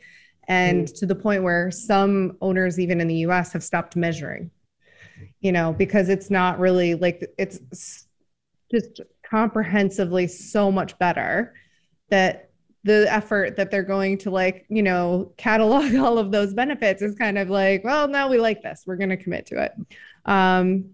and 0.49 0.87
mm. 0.89 0.99
to 0.99 1.07
the 1.07 1.15
point 1.15 1.43
where 1.43 1.71
some 1.71 2.37
owners 2.41 2.79
even 2.79 3.01
in 3.01 3.09
the 3.09 3.17
U.S. 3.17 3.53
have 3.53 3.63
stopped 3.63 3.97
measuring. 3.97 4.51
You 5.41 5.53
know, 5.53 5.73
because 5.73 6.09
it's 6.09 6.31
not 6.31 6.59
really 6.59 6.95
like 6.95 7.29
it's 7.39 8.07
just 8.71 9.01
comprehensively 9.29 10.27
so 10.27 10.71
much 10.71 10.99
better 10.99 11.55
that 12.11 12.51
the 12.85 13.07
effort 13.13 13.57
that 13.57 13.71
they're 13.71 13.83
going 13.83 14.19
to 14.19 14.31
like 14.31 14.67
you 14.69 14.83
know 14.83 15.33
catalog 15.37 15.95
all 15.97 16.19
of 16.19 16.31
those 16.33 16.53
benefits 16.55 17.03
is 17.03 17.15
kind 17.17 17.39
of 17.39 17.49
like 17.49 17.85
well 17.85 18.09
now 18.09 18.29
we 18.29 18.39
like 18.39 18.63
this 18.63 18.83
we're 18.87 18.97
going 18.97 19.11
to 19.11 19.17
commit 19.17 19.47
to 19.47 19.63
it 19.63 19.73
um 20.27 20.91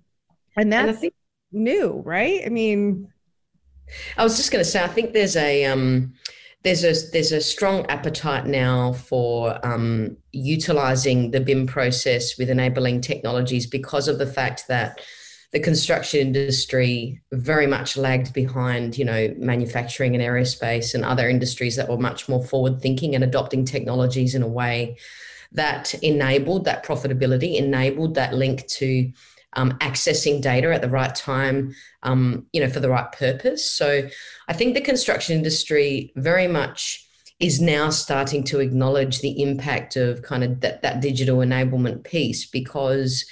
and 0.56 0.72
that's 0.72 0.90
and 0.90 0.98
think, 0.98 1.14
new 1.52 2.02
right 2.04 2.42
i 2.44 2.48
mean 2.48 3.10
i 4.16 4.22
was 4.22 4.36
just 4.36 4.52
going 4.52 4.62
to 4.62 4.70
say 4.70 4.82
i 4.82 4.88
think 4.88 5.12
there's 5.12 5.36
a 5.36 5.64
um 5.64 6.12
there's 6.64 6.84
a 6.84 6.94
there's 7.12 7.32
a 7.32 7.40
strong 7.40 7.86
appetite 7.86 8.46
now 8.46 8.92
for 8.92 9.64
um, 9.66 10.16
utilizing 10.32 11.30
the 11.30 11.40
BIM 11.40 11.66
process 11.66 12.36
with 12.36 12.50
enabling 12.50 13.00
technologies 13.00 13.66
because 13.66 14.08
of 14.08 14.18
the 14.18 14.26
fact 14.26 14.66
that 14.68 15.00
the 15.52 15.60
construction 15.60 16.20
industry 16.20 17.22
very 17.32 17.66
much 17.66 17.96
lagged 17.96 18.34
behind, 18.34 18.98
you 18.98 19.04
know, 19.04 19.34
manufacturing 19.38 20.14
and 20.14 20.22
aerospace 20.22 20.94
and 20.94 21.04
other 21.04 21.28
industries 21.28 21.76
that 21.76 21.88
were 21.88 21.96
much 21.96 22.28
more 22.28 22.44
forward 22.44 22.82
thinking 22.82 23.14
and 23.14 23.24
adopting 23.24 23.64
technologies 23.64 24.34
in 24.34 24.42
a 24.42 24.48
way 24.48 24.98
that 25.52 25.94
enabled 26.02 26.66
that 26.66 26.84
profitability, 26.84 27.56
enabled 27.56 28.14
that 28.14 28.34
link 28.34 28.66
to 28.66 29.10
um, 29.54 29.72
accessing 29.78 30.40
data 30.42 30.72
at 30.72 30.82
the 30.82 30.90
right 30.90 31.14
time, 31.14 31.74
um, 32.02 32.46
you 32.52 32.60
know, 32.60 32.68
for 32.68 32.80
the 32.80 32.90
right 32.90 33.10
purpose. 33.12 33.68
So 33.70 34.08
I 34.48 34.52
think 34.52 34.74
the 34.74 34.80
construction 34.80 35.36
industry 35.36 36.12
very 36.16 36.48
much 36.48 37.04
is 37.40 37.60
now 37.60 37.88
starting 37.90 38.42
to 38.44 38.60
acknowledge 38.60 39.20
the 39.20 39.42
impact 39.42 39.96
of 39.96 40.22
kind 40.22 40.42
of 40.42 40.60
that, 40.60 40.82
that 40.82 41.00
digital 41.00 41.38
enablement 41.38 42.04
piece 42.04 42.46
because 42.46 43.24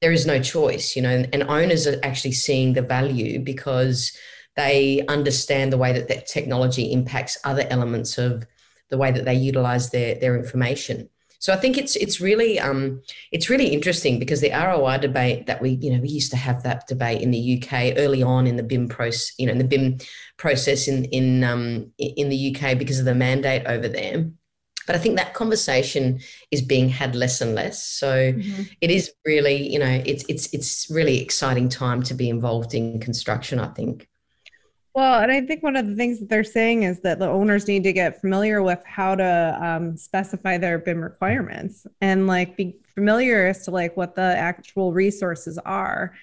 there 0.00 0.12
is 0.12 0.26
no 0.26 0.40
choice, 0.40 0.96
you 0.96 1.02
know, 1.02 1.24
and, 1.32 1.42
owners 1.44 1.86
are 1.86 1.98
actually 2.02 2.32
seeing 2.32 2.72
the 2.72 2.82
value 2.82 3.38
because 3.38 4.12
they 4.56 5.04
understand 5.08 5.72
the 5.72 5.78
way 5.78 5.92
that 5.92 6.08
that 6.08 6.26
technology 6.26 6.92
impacts 6.92 7.38
other 7.44 7.64
elements 7.70 8.18
of 8.18 8.44
the 8.90 8.98
way 8.98 9.10
that 9.10 9.24
they 9.24 9.34
utilize 9.34 9.90
their 9.90 10.14
their 10.16 10.36
information. 10.36 11.08
So 11.44 11.52
I 11.52 11.56
think 11.56 11.76
it's 11.76 11.94
it's 11.96 12.22
really 12.22 12.58
um, 12.58 13.02
it's 13.30 13.50
really 13.50 13.66
interesting 13.66 14.18
because 14.18 14.40
the 14.40 14.48
ROI 14.48 14.96
debate 14.96 15.44
that 15.44 15.60
we 15.60 15.72
you 15.72 15.92
know 15.92 16.00
we 16.00 16.08
used 16.08 16.30
to 16.30 16.38
have 16.38 16.62
that 16.62 16.86
debate 16.86 17.20
in 17.20 17.32
the 17.32 17.62
UK 17.62 17.98
early 17.98 18.22
on 18.22 18.46
in 18.46 18.56
the 18.56 18.62
BIM 18.62 18.88
process 18.88 19.34
you 19.38 19.44
know 19.44 19.52
in 19.52 19.58
the 19.58 19.64
BIM 19.64 19.98
process 20.38 20.88
in 20.88 21.04
in 21.16 21.44
um, 21.44 21.92
in 21.98 22.30
the 22.30 22.56
UK 22.56 22.78
because 22.78 22.98
of 22.98 23.04
the 23.04 23.14
mandate 23.14 23.66
over 23.66 23.88
there. 23.88 24.30
But 24.86 24.96
I 24.96 24.98
think 24.98 25.18
that 25.18 25.34
conversation 25.34 26.20
is 26.50 26.62
being 26.62 26.88
had 26.88 27.14
less 27.14 27.42
and 27.42 27.54
less. 27.54 27.86
So 27.86 28.32
mm-hmm. 28.32 28.62
it 28.80 28.90
is 28.90 29.12
really, 29.26 29.70
you 29.70 29.78
know, 29.78 30.02
it's 30.06 30.24
it's 30.30 30.46
it's 30.54 30.90
really 30.90 31.20
exciting 31.20 31.68
time 31.68 32.02
to 32.04 32.14
be 32.14 32.30
involved 32.30 32.72
in 32.72 33.00
construction. 33.00 33.58
I 33.60 33.68
think. 33.68 34.08
Well, 34.94 35.20
and 35.20 35.32
I 35.32 35.40
think 35.40 35.64
one 35.64 35.74
of 35.74 35.88
the 35.88 35.96
things 35.96 36.20
that 36.20 36.28
they're 36.28 36.44
saying 36.44 36.84
is 36.84 37.00
that 37.00 37.18
the 37.18 37.28
owners 37.28 37.66
need 37.66 37.82
to 37.82 37.92
get 37.92 38.20
familiar 38.20 38.62
with 38.62 38.80
how 38.86 39.16
to 39.16 39.58
um, 39.60 39.96
specify 39.96 40.56
their 40.56 40.78
BIM 40.78 41.02
requirements 41.02 41.84
and 42.00 42.28
like 42.28 42.56
be 42.56 42.76
familiar 42.94 43.46
as 43.46 43.64
to 43.64 43.72
like 43.72 43.96
what 43.96 44.14
the 44.14 44.22
actual 44.22 44.92
resources 44.92 45.58
are. 45.58 46.14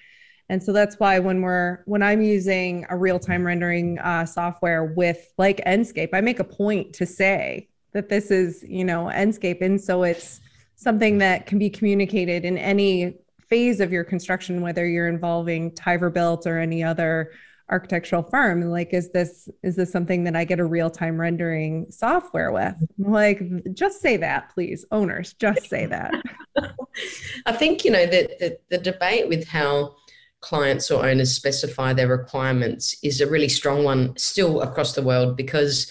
And 0.48 0.62
so 0.62 0.72
that's 0.72 0.98
why 0.98 1.18
when 1.18 1.42
we're 1.42 1.82
when 1.84 2.02
I'm 2.02 2.22
using 2.22 2.86
a 2.88 2.96
real-time 2.96 3.46
rendering 3.46 3.98
uh, 3.98 4.24
software 4.24 4.84
with 4.84 5.32
like 5.36 5.62
Enscape, 5.66 6.10
I 6.14 6.22
make 6.22 6.40
a 6.40 6.44
point 6.44 6.94
to 6.94 7.06
say 7.06 7.68
that 7.92 8.08
this 8.08 8.30
is, 8.30 8.64
you 8.66 8.84
know, 8.84 9.04
Enscape. 9.12 9.60
And 9.60 9.78
so 9.78 10.02
it's 10.02 10.40
something 10.76 11.18
that 11.18 11.44
can 11.44 11.58
be 11.58 11.68
communicated 11.68 12.46
in 12.46 12.56
any 12.56 13.18
phase 13.48 13.80
of 13.80 13.92
your 13.92 14.04
construction, 14.04 14.62
whether 14.62 14.86
you're 14.86 15.08
involving 15.08 15.72
Tiver 15.72 16.08
Built 16.08 16.46
or 16.46 16.58
any 16.58 16.82
other 16.82 17.32
architectural 17.68 18.22
firm. 18.22 18.62
Like, 18.62 18.92
is 18.92 19.10
this 19.10 19.48
is 19.62 19.76
this 19.76 19.90
something 19.90 20.24
that 20.24 20.36
I 20.36 20.44
get 20.44 20.60
a 20.60 20.64
real-time 20.64 21.20
rendering 21.20 21.86
software 21.90 22.52
with? 22.52 22.74
Like, 22.98 23.42
just 23.74 24.00
say 24.00 24.16
that, 24.18 24.52
please. 24.54 24.84
Owners, 24.90 25.34
just 25.34 25.68
say 25.68 25.86
that. 25.86 26.12
I 27.46 27.52
think, 27.52 27.84
you 27.84 27.90
know, 27.90 28.06
the, 28.06 28.28
the, 28.38 28.58
the 28.70 28.78
debate 28.78 29.28
with 29.28 29.48
how 29.48 29.96
clients 30.40 30.90
or 30.90 31.06
owners 31.06 31.34
specify 31.34 31.92
their 31.92 32.08
requirements 32.08 32.96
is 33.02 33.20
a 33.20 33.26
really 33.26 33.48
strong 33.48 33.84
one 33.84 34.16
still 34.16 34.60
across 34.60 34.94
the 34.94 35.02
world 35.02 35.36
because 35.36 35.90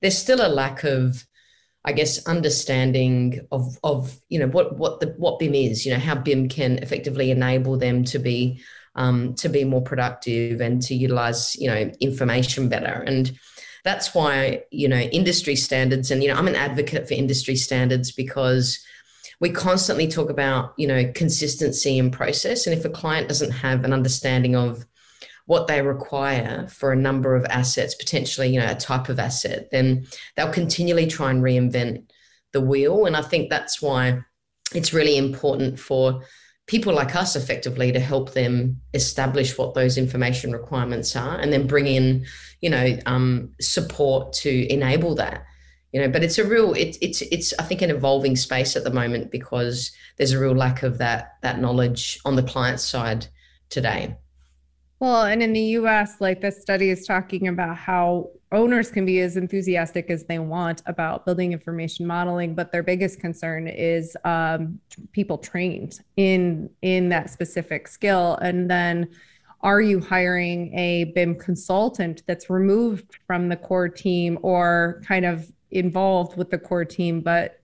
there's 0.00 0.18
still 0.18 0.44
a 0.44 0.48
lack 0.48 0.82
of 0.82 1.26
I 1.84 1.92
guess 1.92 2.24
understanding 2.26 3.40
of 3.50 3.76
of 3.82 4.20
you 4.28 4.38
know 4.38 4.46
what 4.46 4.78
what 4.78 5.00
the 5.00 5.14
what 5.18 5.38
BIM 5.38 5.54
is, 5.54 5.84
you 5.84 5.92
know 5.92 5.98
how 5.98 6.14
BIM 6.14 6.48
can 6.48 6.78
effectively 6.78 7.30
enable 7.30 7.76
them 7.76 8.04
to 8.04 8.18
be 8.18 8.62
um, 8.94 9.34
to 9.34 9.48
be 9.48 9.64
more 9.64 9.82
productive 9.82 10.60
and 10.60 10.82
to 10.82 10.94
utilize 10.94 11.56
you 11.56 11.68
know 11.68 11.90
information 12.00 12.68
better, 12.68 13.02
and 13.06 13.36
that's 13.84 14.14
why 14.14 14.62
you 14.70 14.88
know 14.88 15.00
industry 15.00 15.56
standards 15.56 16.10
and 16.10 16.22
you 16.22 16.28
know 16.28 16.34
I'm 16.34 16.48
an 16.48 16.56
advocate 16.56 17.08
for 17.08 17.14
industry 17.14 17.56
standards 17.56 18.12
because 18.12 18.78
we 19.40 19.50
constantly 19.50 20.06
talk 20.06 20.30
about 20.30 20.74
you 20.76 20.86
know 20.86 21.10
consistency 21.14 21.98
in 21.98 22.10
process, 22.10 22.66
and 22.66 22.78
if 22.78 22.84
a 22.84 22.90
client 22.90 23.28
doesn't 23.28 23.50
have 23.50 23.84
an 23.84 23.92
understanding 23.92 24.56
of 24.56 24.84
what 25.46 25.66
they 25.66 25.82
require 25.82 26.68
for 26.68 26.92
a 26.92 26.96
number 26.96 27.34
of 27.34 27.44
assets, 27.46 27.94
potentially, 27.94 28.48
you 28.48 28.60
know, 28.60 28.70
a 28.70 28.74
type 28.74 29.08
of 29.08 29.18
asset, 29.18 29.70
then 29.70 30.06
they'll 30.36 30.52
continually 30.52 31.06
try 31.06 31.30
and 31.30 31.42
reinvent 31.42 32.04
the 32.52 32.60
wheel. 32.60 33.06
And 33.06 33.16
I 33.16 33.22
think 33.22 33.50
that's 33.50 33.82
why 33.82 34.20
it's 34.74 34.92
really 34.92 35.16
important 35.16 35.78
for 35.78 36.22
people 36.72 36.94
like 36.94 37.14
us 37.14 37.36
effectively 37.36 37.92
to 37.92 38.00
help 38.00 38.32
them 38.32 38.80
establish 38.94 39.58
what 39.58 39.74
those 39.74 39.98
information 39.98 40.52
requirements 40.52 41.14
are 41.14 41.38
and 41.38 41.52
then 41.52 41.66
bring 41.66 41.86
in 41.86 42.24
you 42.62 42.70
know 42.70 42.98
um, 43.04 43.52
support 43.60 44.32
to 44.32 44.72
enable 44.72 45.14
that. 45.14 45.44
You 45.92 46.00
know 46.00 46.08
but 46.08 46.24
it's 46.24 46.38
a 46.38 46.44
real 46.44 46.72
it's 46.72 46.96
it's 47.02 47.20
it's 47.20 47.52
i 47.58 47.64
think 47.64 47.82
an 47.82 47.90
evolving 47.90 48.36
space 48.36 48.76
at 48.76 48.84
the 48.84 48.90
moment 48.90 49.30
because 49.30 49.92
there's 50.16 50.32
a 50.32 50.38
real 50.38 50.54
lack 50.54 50.82
of 50.82 50.96
that 50.96 51.34
that 51.42 51.60
knowledge 51.60 52.18
on 52.24 52.36
the 52.36 52.42
client 52.42 52.80
side 52.80 53.26
today. 53.68 54.16
Well, 54.98 55.24
and 55.24 55.42
in 55.42 55.52
the 55.52 55.66
US, 55.80 56.20
like 56.20 56.40
this 56.40 56.62
study 56.62 56.88
is 56.88 57.06
talking 57.06 57.48
about 57.48 57.76
how 57.76 58.30
owners 58.52 58.90
can 58.90 59.04
be 59.04 59.20
as 59.20 59.36
enthusiastic 59.36 60.10
as 60.10 60.24
they 60.24 60.38
want 60.38 60.82
about 60.86 61.24
building 61.24 61.52
information 61.52 62.06
modeling, 62.06 62.54
but 62.54 62.72
their 62.72 62.82
biggest 62.82 63.20
concern 63.20 63.66
is 63.68 64.16
um, 64.24 64.78
people 65.12 65.38
trained 65.38 66.00
in 66.16 66.70
in 66.82 67.08
that 67.08 67.30
specific 67.30 67.88
skill. 67.88 68.36
And 68.42 68.70
then 68.70 69.08
are 69.62 69.80
you 69.80 70.00
hiring 70.00 70.76
a 70.76 71.04
BIM 71.14 71.38
consultant 71.38 72.22
that's 72.26 72.50
removed 72.50 73.18
from 73.26 73.48
the 73.48 73.56
core 73.56 73.88
team 73.88 74.38
or 74.42 75.02
kind 75.06 75.24
of 75.24 75.50
involved 75.70 76.36
with 76.36 76.50
the 76.50 76.58
core 76.58 76.84
team, 76.84 77.20
but 77.20 77.60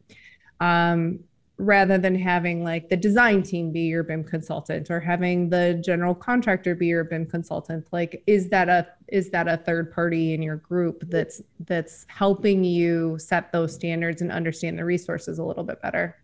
um, 0.60 1.20
rather 1.58 1.98
than 1.98 2.14
having 2.14 2.62
like 2.62 2.88
the 2.88 2.96
design 2.96 3.42
team 3.42 3.72
be 3.72 3.80
your 3.80 4.04
BIM 4.04 4.22
consultant 4.22 4.90
or 4.90 5.00
having 5.00 5.50
the 5.50 5.74
general 5.84 6.14
contractor 6.14 6.76
be 6.76 6.86
your 6.86 7.02
BIM 7.02 7.26
consultant 7.26 7.84
like 7.90 8.22
is 8.28 8.48
that 8.48 8.68
a 8.68 8.86
is 9.08 9.30
that 9.30 9.48
a 9.48 9.56
third 9.56 9.92
party 9.92 10.34
in 10.34 10.40
your 10.40 10.56
group 10.56 11.02
that's 11.08 11.42
that's 11.66 12.06
helping 12.08 12.62
you 12.62 13.18
set 13.18 13.50
those 13.50 13.74
standards 13.74 14.22
and 14.22 14.30
understand 14.30 14.78
the 14.78 14.84
resources 14.84 15.40
a 15.40 15.44
little 15.44 15.64
bit 15.64 15.82
better? 15.82 16.16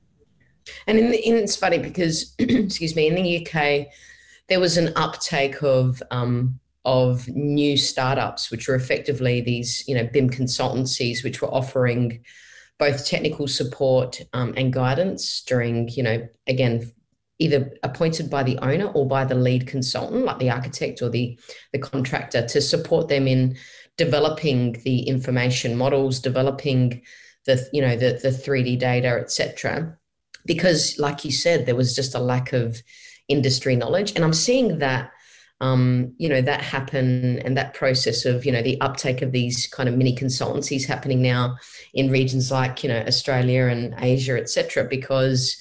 And 0.87 0.99
in, 0.99 1.11
the, 1.11 1.19
in 1.19 1.35
it's 1.35 1.57
funny 1.57 1.79
because 1.79 2.35
excuse 2.39 2.95
me 2.95 3.09
in 3.09 3.17
the 3.17 3.45
UK 3.45 3.89
there 4.49 4.61
was 4.61 4.77
an 4.77 4.93
uptake 4.95 5.63
of 5.63 6.01
um, 6.13 6.61
of 6.85 7.27
new 7.29 7.77
startups 7.77 8.53
which 8.53 8.69
were 8.69 8.77
effectively 8.77 9.41
these 9.41 9.83
you 9.89 9.97
know 9.97 10.09
BIM 10.13 10.31
consultancies 10.31 11.25
which 11.25 11.43
were 11.43 11.53
offering 11.53 12.23
both 12.79 13.07
technical 13.07 13.47
support 13.47 14.21
um, 14.33 14.55
and 14.57 14.73
guidance 14.73 15.43
during, 15.47 15.89
you 15.91 16.03
know, 16.03 16.27
again, 16.47 16.93
either 17.39 17.73
appointed 17.83 18.31
by 18.31 18.43
the 18.43 18.59
owner 18.59 18.87
or 18.87 19.07
by 19.07 19.25
the 19.25 19.35
lead 19.35 19.67
consultant, 19.67 20.25
like 20.25 20.39
the 20.39 20.51
architect 20.51 21.03
or 21.03 21.09
the, 21.09 21.39
the 21.73 21.79
contractor, 21.79 22.47
to 22.47 22.61
support 22.61 23.09
them 23.09 23.27
in 23.27 23.57
developing 23.97 24.73
the 24.85 25.03
information 25.03 25.77
models, 25.77 26.21
developing 26.21 27.03
the, 27.47 27.69
you 27.73 27.81
know, 27.81 27.97
the, 27.97 28.19
the 28.23 28.31
3D 28.31 28.79
data, 28.79 29.09
etc. 29.09 29.97
Because, 30.47 30.99
like 30.99 31.25
you 31.25 31.33
said, 31.33 31.67
there 31.67 31.77
was 31.77 31.95
just 31.95 32.15
a 32.15 32.21
lack 32.21 32.53
of 32.53 32.83
industry 33.29 33.77
knowledge. 33.77 34.13
And 34.15 34.25
I'm 34.25 34.33
seeing 34.33 34.79
that 34.79 35.11
um, 35.65 36.15
you 36.19 36.29
know 36.29 36.43
that 36.43 36.61
happen 36.61 37.39
and 37.39 37.57
that 37.57 37.73
process 37.73 38.27
of 38.27 38.45
you 38.45 38.53
know 38.53 38.63
the 38.63 38.79
uptake 38.83 39.23
of 39.23 39.33
these 39.33 39.67
kind 39.67 39.89
of 39.89 39.97
mini 39.97 40.15
consultancies 40.15 40.87
happening 40.87 41.23
now 41.23 41.57
in 41.95 42.11
regions 42.11 42.51
like 42.51 42.83
you 42.83 42.91
know 42.91 43.03
Australia 43.07 43.67
and 43.67 43.95
Asia, 43.99 44.37
etc. 44.37 44.85
Because 44.85 45.57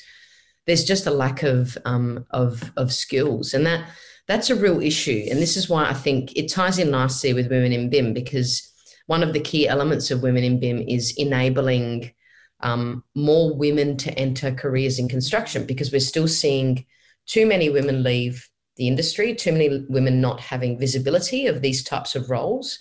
there's 0.68 0.84
just 0.84 1.08
a 1.08 1.12
lack 1.12 1.44
of 1.44 1.78
um, 1.86 2.26
of 2.32 2.74
of 2.76 2.92
skills, 2.92 3.54
and 3.54 3.66
that 3.66 3.86
that's 4.28 4.50
a 4.50 4.56
real 4.56 4.82
issue. 4.82 5.26
And 5.32 5.42
this 5.42 5.56
is 5.56 5.70
why 5.70 5.90
I 5.90 5.94
think 5.94 6.36
it 6.36 6.52
ties 6.52 6.80
in 6.80 6.92
nicely 6.92 7.34
with 7.34 7.50
women 7.50 7.72
in 7.72 7.90
BIM 7.90 8.14
because 8.14 8.70
one 9.08 9.24
of 9.24 9.32
the 9.32 9.40
key 9.40 9.70
elements 9.70 10.12
of 10.12 10.24
women 10.24 10.44
in 10.44 10.60
BIM 10.60 10.82
is 10.82 11.14
enabling 11.18 12.12
um, 12.60 13.04
more 13.16 13.56
women 13.56 13.96
to 13.98 14.12
enter 14.18 14.52
careers 14.52 15.00
in 15.00 15.08
construction 15.08 15.66
because 15.66 15.92
we're 15.92 16.00
still 16.00 16.28
seeing 16.28 16.86
too 17.26 17.46
many 17.46 17.70
women 17.70 18.04
leave 18.04 18.50
the 18.76 18.88
industry, 18.88 19.36
too 19.36 19.52
many 19.52 19.86
women 19.90 20.20
not 20.20 20.40
having 20.40 20.80
visibility 20.80 21.48
of 21.48 21.62
these 21.62 21.84
types 21.84 22.16
of 22.16 22.30
roles 22.30 22.80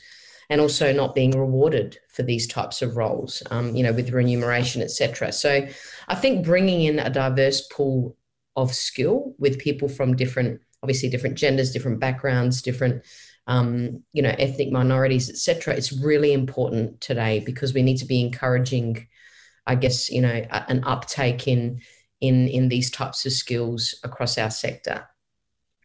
and 0.49 0.61
also 0.61 0.93
not 0.93 1.15
being 1.15 1.31
rewarded 1.31 1.99
for 2.09 2.23
these 2.23 2.47
types 2.47 2.83
of 2.83 2.97
roles, 2.97 3.43
um, 3.51 3.75
you 3.75 3.83
know, 3.83 3.93
with 3.93 4.11
remuneration, 4.11 4.83
etc. 4.83 5.33
So 5.33 5.67
I 6.09 6.15
think 6.15 6.45
bringing 6.45 6.83
in 6.83 6.99
a 6.99 7.11
diverse 7.11 7.67
pool 7.69 8.17
of 8.57 8.75
skill 8.75 9.35
with 9.39 9.59
people 9.59 9.89
from 9.89 10.17
different, 10.17 10.61
obviously 10.83 11.09
different 11.09 11.39
genders, 11.39 11.73
different 11.73 12.01
backgrounds, 12.01 12.61
different, 12.61 13.03
um, 13.47 14.03
you 14.13 14.23
know, 14.23 14.35
ethnic 14.39 14.71
minorities, 14.71 15.31
etc. 15.31 15.75
It's 15.75 15.93
really 15.93 16.33
important 16.33 17.01
today 17.01 17.41
because 17.41 17.73
we 17.73 17.83
need 17.83 17.99
to 17.99 18.07
be 18.07 18.21
encouraging, 18.21 19.07
I 19.67 19.75
guess, 19.75 20.11
you 20.11 20.21
know, 20.21 20.47
an 20.51 20.85
uptake 20.85 21.49
in 21.49 21.81
in 22.21 22.47
in 22.49 22.69
these 22.69 22.91
types 22.91 23.27
of 23.27 23.33
skills 23.33 23.95
across 24.05 24.39
our 24.39 24.51
sector 24.51 25.09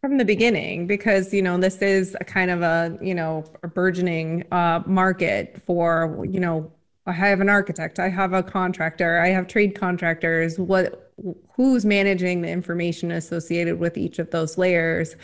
from 0.00 0.18
the 0.18 0.24
beginning 0.24 0.86
because 0.86 1.34
you 1.34 1.42
know 1.42 1.58
this 1.58 1.82
is 1.82 2.16
a 2.20 2.24
kind 2.24 2.50
of 2.50 2.62
a 2.62 2.96
you 3.02 3.14
know 3.14 3.44
a 3.62 3.68
burgeoning 3.68 4.44
uh, 4.52 4.80
market 4.86 5.60
for 5.66 6.24
you 6.30 6.40
know 6.40 6.70
i 7.06 7.12
have 7.12 7.40
an 7.40 7.48
architect 7.48 7.98
i 7.98 8.08
have 8.08 8.32
a 8.32 8.42
contractor 8.42 9.18
i 9.18 9.28
have 9.28 9.46
trade 9.48 9.74
contractors 9.74 10.58
what 10.58 11.08
who's 11.54 11.84
managing 11.84 12.42
the 12.42 12.48
information 12.48 13.10
associated 13.10 13.78
with 13.78 13.96
each 13.96 14.18
of 14.18 14.30
those 14.30 14.56
layers? 14.58 15.16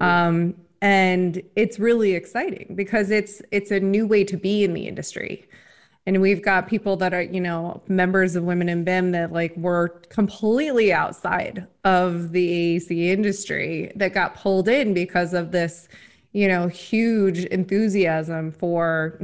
Um, 0.00 0.54
and 0.82 1.40
it's 1.54 1.78
really 1.78 2.14
exciting 2.14 2.74
because 2.74 3.10
it's 3.10 3.40
it's 3.50 3.70
a 3.70 3.80
new 3.80 4.06
way 4.06 4.24
to 4.24 4.36
be 4.36 4.62
in 4.62 4.74
the 4.74 4.86
industry 4.86 5.48
and 6.06 6.20
we've 6.20 6.42
got 6.42 6.68
people 6.68 6.96
that 6.96 7.12
are 7.12 7.22
you 7.22 7.40
know 7.40 7.82
members 7.88 8.36
of 8.36 8.44
women 8.44 8.68
in 8.68 8.84
bim 8.84 9.12
that 9.12 9.32
like 9.32 9.56
were 9.56 9.88
completely 10.08 10.92
outside 10.92 11.66
of 11.84 12.32
the 12.32 12.78
AEC 12.78 13.06
industry 13.08 13.92
that 13.96 14.14
got 14.14 14.34
pulled 14.36 14.68
in 14.68 14.94
because 14.94 15.34
of 15.34 15.52
this 15.52 15.88
you 16.32 16.48
know 16.48 16.68
huge 16.68 17.44
enthusiasm 17.46 18.52
for 18.52 19.18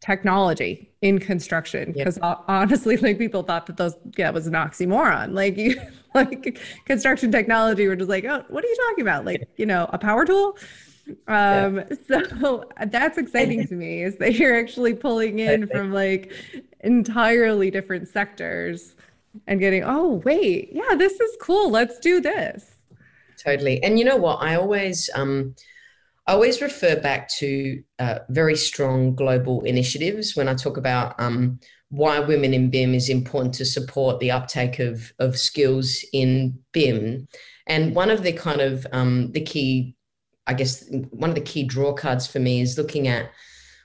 technology 0.00 0.90
in 1.02 1.18
construction. 1.18 1.92
Because 1.92 2.18
yep. 2.22 2.40
honestly 2.48 2.96
like 2.96 3.18
people 3.18 3.42
thought 3.42 3.66
that 3.66 3.76
those 3.76 3.94
yeah 4.16 4.30
was 4.30 4.46
an 4.46 4.54
oxymoron. 4.54 5.32
Like 5.32 5.56
you 5.56 5.80
like 6.14 6.58
construction 6.84 7.32
technology 7.32 7.86
were 7.86 7.96
just 7.96 8.10
like 8.10 8.24
oh 8.24 8.44
what 8.48 8.64
are 8.64 8.68
you 8.68 8.76
talking 8.88 9.02
about? 9.02 9.24
Like 9.24 9.48
you 9.56 9.66
know 9.66 9.88
a 9.92 9.98
power 9.98 10.24
tool 10.24 10.56
um, 11.28 11.82
yeah. 12.08 12.22
so 12.40 12.68
that's 12.86 13.18
exciting 13.18 13.66
to 13.66 13.74
me 13.74 14.02
is 14.02 14.16
that 14.16 14.34
you're 14.34 14.58
actually 14.58 14.94
pulling 14.94 15.38
in 15.38 15.66
from 15.68 15.92
like 15.92 16.32
entirely 16.80 17.70
different 17.70 18.08
sectors 18.08 18.94
and 19.46 19.60
getting, 19.60 19.84
oh, 19.84 20.22
wait, 20.24 20.70
yeah, 20.72 20.94
this 20.96 21.18
is 21.20 21.36
cool. 21.40 21.70
Let's 21.70 21.98
do 21.98 22.20
this. 22.20 22.74
Totally. 23.42 23.82
And 23.82 23.98
you 23.98 24.04
know 24.04 24.16
what? 24.16 24.36
I 24.36 24.56
always, 24.56 25.08
um, 25.14 25.54
I 26.26 26.32
always 26.32 26.60
refer 26.60 27.00
back 27.00 27.28
to 27.38 27.82
uh, 27.98 28.18
very 28.28 28.56
strong 28.56 29.14
global 29.14 29.62
initiatives 29.64 30.36
when 30.36 30.48
I 30.48 30.54
talk 30.54 30.76
about 30.76 31.18
um, 31.20 31.60
why 31.90 32.20
women 32.20 32.52
in 32.52 32.68
BIM 32.68 32.94
is 32.94 33.08
important 33.08 33.54
to 33.54 33.64
support 33.64 34.20
the 34.20 34.30
uptake 34.30 34.78
of, 34.78 35.12
of 35.18 35.38
skills 35.38 36.04
in 36.12 36.58
BIM. 36.72 37.28
And 37.66 37.94
one 37.94 38.10
of 38.10 38.22
the 38.22 38.32
kind 38.32 38.60
of 38.60 38.86
um, 38.92 39.32
the 39.32 39.40
key 39.40 39.94
I 40.48 40.54
guess 40.54 40.84
one 41.10 41.30
of 41.30 41.36
the 41.36 41.42
key 41.42 41.62
draw 41.62 41.92
cards 41.92 42.26
for 42.26 42.40
me 42.40 42.60
is 42.60 42.78
looking 42.78 43.06
at 43.06 43.30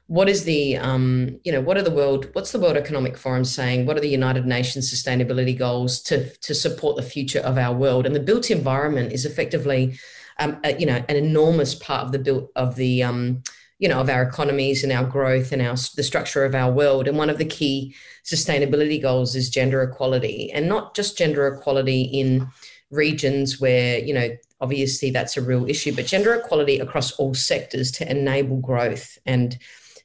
what 0.07 0.27
is 0.27 0.43
the 0.43 0.77
um, 0.77 1.39
you 1.43 1.51
know 1.51 1.61
what 1.61 1.77
are 1.77 1.81
the 1.81 1.91
world 1.91 2.29
what's 2.33 2.51
the 2.51 2.59
World 2.59 2.77
Economic 2.77 3.17
Forum 3.17 3.45
saying? 3.45 3.85
What 3.85 3.97
are 3.97 4.01
the 4.01 4.09
United 4.09 4.45
Nations 4.45 4.91
sustainability 4.91 5.57
goals 5.57 6.01
to 6.03 6.29
to 6.37 6.53
support 6.55 6.95
the 6.95 7.03
future 7.03 7.39
of 7.39 7.57
our 7.57 7.75
world? 7.75 8.05
And 8.05 8.15
the 8.15 8.19
built 8.19 8.51
environment 8.51 9.13
is 9.13 9.25
effectively 9.25 9.97
um, 10.39 10.57
a, 10.63 10.77
you 10.77 10.85
know 10.85 11.03
an 11.07 11.15
enormous 11.15 11.75
part 11.75 12.05
of 12.05 12.11
the 12.11 12.19
built 12.19 12.51
of 12.55 12.75
the 12.75 13.03
um, 13.03 13.43
you 13.79 13.87
know 13.87 13.99
of 13.99 14.09
our 14.09 14.23
economies 14.23 14.83
and 14.83 14.91
our 14.91 15.05
growth 15.05 15.51
and 15.51 15.61
our 15.61 15.75
the 15.95 16.03
structure 16.03 16.43
of 16.43 16.53
our 16.53 16.71
world. 16.71 17.07
And 17.07 17.17
one 17.17 17.29
of 17.29 17.37
the 17.37 17.45
key 17.45 17.95
sustainability 18.25 19.01
goals 19.01 19.35
is 19.35 19.49
gender 19.49 19.81
equality, 19.83 20.51
and 20.51 20.67
not 20.67 20.95
just 20.95 21.17
gender 21.17 21.47
equality 21.47 22.03
in 22.03 22.47
regions 22.91 23.59
where 23.59 23.99
you 23.99 24.13
know 24.13 24.29
obviously 24.63 25.11
that's 25.11 25.35
a 25.35 25.41
real 25.41 25.69
issue, 25.69 25.93
but 25.93 26.07
gender 26.07 26.33
equality 26.33 26.79
across 26.79 27.11
all 27.13 27.33
sectors 27.33 27.91
to 27.91 28.09
enable 28.09 28.57
growth. 28.57 29.17
And 29.25 29.57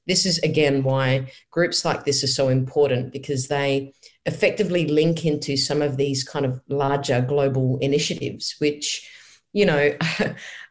this 0.08 0.26
is 0.26 0.38
again 0.38 0.82
why 0.82 1.30
groups 1.52 1.84
like 1.84 2.04
this 2.04 2.24
are 2.24 2.34
so 2.40 2.48
important 2.48 3.12
because 3.12 3.46
they 3.46 3.92
effectively 4.26 4.86
link 4.88 5.24
into 5.24 5.56
some 5.56 5.80
of 5.80 5.96
these 5.96 6.24
kind 6.24 6.44
of 6.44 6.60
larger 6.68 7.20
global 7.20 7.78
initiatives, 7.78 8.56
which, 8.58 9.08
you 9.52 9.64
know, 9.64 9.94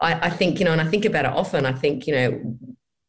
I, 0.01 0.27
I 0.27 0.29
think, 0.29 0.59
you 0.59 0.65
know, 0.65 0.73
and 0.73 0.81
I 0.81 0.87
think 0.87 1.05
about 1.05 1.25
it 1.25 1.31
often, 1.31 1.65
I 1.65 1.71
think, 1.71 2.07
you 2.07 2.13
know, 2.13 2.57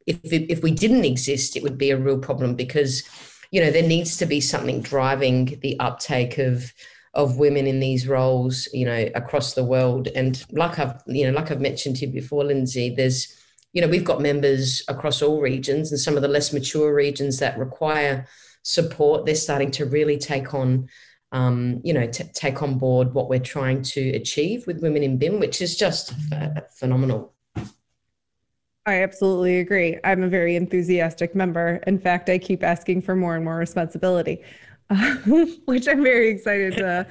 if, 0.07 0.21
if 0.33 0.63
we 0.63 0.71
didn't 0.71 1.05
exist, 1.05 1.57
it 1.57 1.63
would 1.65 1.77
be 1.77 1.91
a 1.91 1.99
real 1.99 2.19
problem 2.19 2.55
because, 2.55 3.03
you 3.51 3.61
know, 3.61 3.71
there 3.71 3.87
needs 3.87 4.17
to 4.19 4.27
be 4.27 4.41
something 4.41 4.81
driving 4.81 5.59
the 5.61 5.79
uptake 5.81 6.39
of 6.39 6.73
of 7.19 7.37
women 7.37 7.67
in 7.67 7.81
these 7.81 8.07
roles, 8.07 8.69
you 8.73 8.87
know, 8.87 9.09
across 9.17 9.55
the 9.55 9.65
world. 9.65 10.07
And 10.15 10.43
like 10.53 10.79
I've, 10.79 11.03
you 11.07 11.27
know, 11.27 11.37
like 11.37 11.51
I've 11.51 11.61
mentioned 11.61 11.97
to 11.97 12.07
you 12.07 12.13
before, 12.13 12.45
Lindsay, 12.45 12.95
there's, 12.95 13.37
you 13.73 13.83
know, 13.83 13.89
we've 13.89 14.05
got 14.05 14.23
members 14.23 14.85
across 14.87 15.21
all 15.21 15.41
regions 15.41 15.91
and 15.91 16.01
some 16.01 16.15
of 16.15 16.23
the 16.23 16.29
less 16.29 16.53
mature 16.53 16.95
regions 16.95 17.41
that 17.41 17.59
require 17.59 18.29
support. 18.63 19.27
They're 19.27 19.35
starting 19.35 19.73
to 19.73 19.85
really 19.85 20.17
take 20.17 20.55
on, 20.55 20.89
um, 21.33 21.81
you 21.83 21.93
know, 21.93 22.07
t- 22.07 22.23
take 22.35 22.63
on 22.63 22.79
board 22.79 23.13
what 23.13 23.29
we're 23.29 23.41
trying 23.41 23.83
to 23.83 24.11
achieve 24.11 24.69
with 24.69 24.81
women 24.81 25.03
in 25.03 25.19
BIM, 25.19 25.41
which 25.41 25.61
is 25.61 25.77
just 25.77 26.15
phenomenal. 26.79 27.35
I 28.87 29.03
absolutely 29.03 29.59
agree. 29.59 29.99
I'm 30.05 30.23
a 30.23 30.29
very 30.29 30.55
enthusiastic 30.55 31.35
member. 31.35 31.83
In 31.87 31.99
fact, 31.99 32.31
I 32.31 32.39
keep 32.39 32.63
asking 32.63 33.03
for 33.03 33.17
more 33.17 33.35
and 33.35 33.45
more 33.45 33.57
responsibility, 33.57 34.41
which 35.67 35.87
I'm 35.87 36.03
very 36.03 36.31
excited 36.31 36.77
to 36.79 37.07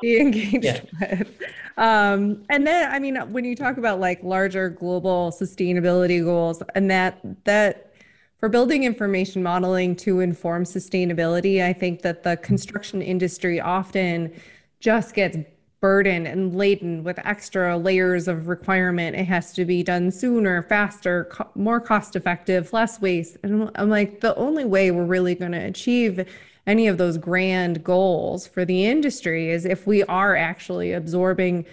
be 0.00 0.20
engaged 0.20 0.64
yeah. 0.64 0.80
with. 1.00 1.42
Um, 1.76 2.44
and 2.48 2.66
then, 2.66 2.90
I 2.90 2.98
mean, 2.98 3.16
when 3.32 3.44
you 3.44 3.56
talk 3.56 3.76
about 3.76 4.00
like 4.00 4.22
larger 4.22 4.68
global 4.70 5.30
sustainability 5.30 6.24
goals, 6.24 6.62
and 6.74 6.90
that 6.90 7.18
that 7.44 7.92
for 8.38 8.48
building 8.48 8.84
information 8.84 9.42
modeling 9.42 9.96
to 9.96 10.20
inform 10.20 10.64
sustainability, 10.64 11.62
I 11.62 11.72
think 11.72 12.02
that 12.02 12.22
the 12.22 12.36
construction 12.36 13.02
industry 13.02 13.60
often 13.60 14.32
just 14.78 15.14
gets 15.14 15.38
burdened 15.80 16.26
and 16.26 16.54
laden 16.54 17.04
with 17.04 17.18
extra 17.24 17.76
layers 17.76 18.28
of 18.28 18.48
requirement. 18.48 19.16
It 19.16 19.24
has 19.24 19.52
to 19.54 19.64
be 19.64 19.82
done 19.82 20.10
sooner, 20.10 20.62
faster, 20.62 21.24
co- 21.30 21.50
more 21.54 21.80
cost 21.80 22.16
effective, 22.16 22.72
less 22.72 23.00
waste. 23.00 23.36
And 23.42 23.70
I'm 23.74 23.90
like, 23.90 24.20
the 24.20 24.34
only 24.36 24.64
way 24.64 24.90
we're 24.90 25.04
really 25.04 25.34
going 25.34 25.52
to 25.52 25.64
achieve 25.64 26.26
any 26.66 26.86
of 26.86 26.98
those 26.98 27.16
grand 27.16 27.84
goals 27.84 28.46
for 28.46 28.64
the 28.64 28.84
industry 28.84 29.50
is 29.50 29.64
if 29.64 29.86
we 29.86 30.02
are 30.04 30.36
actually 30.36 30.92
absorbing 30.92 31.64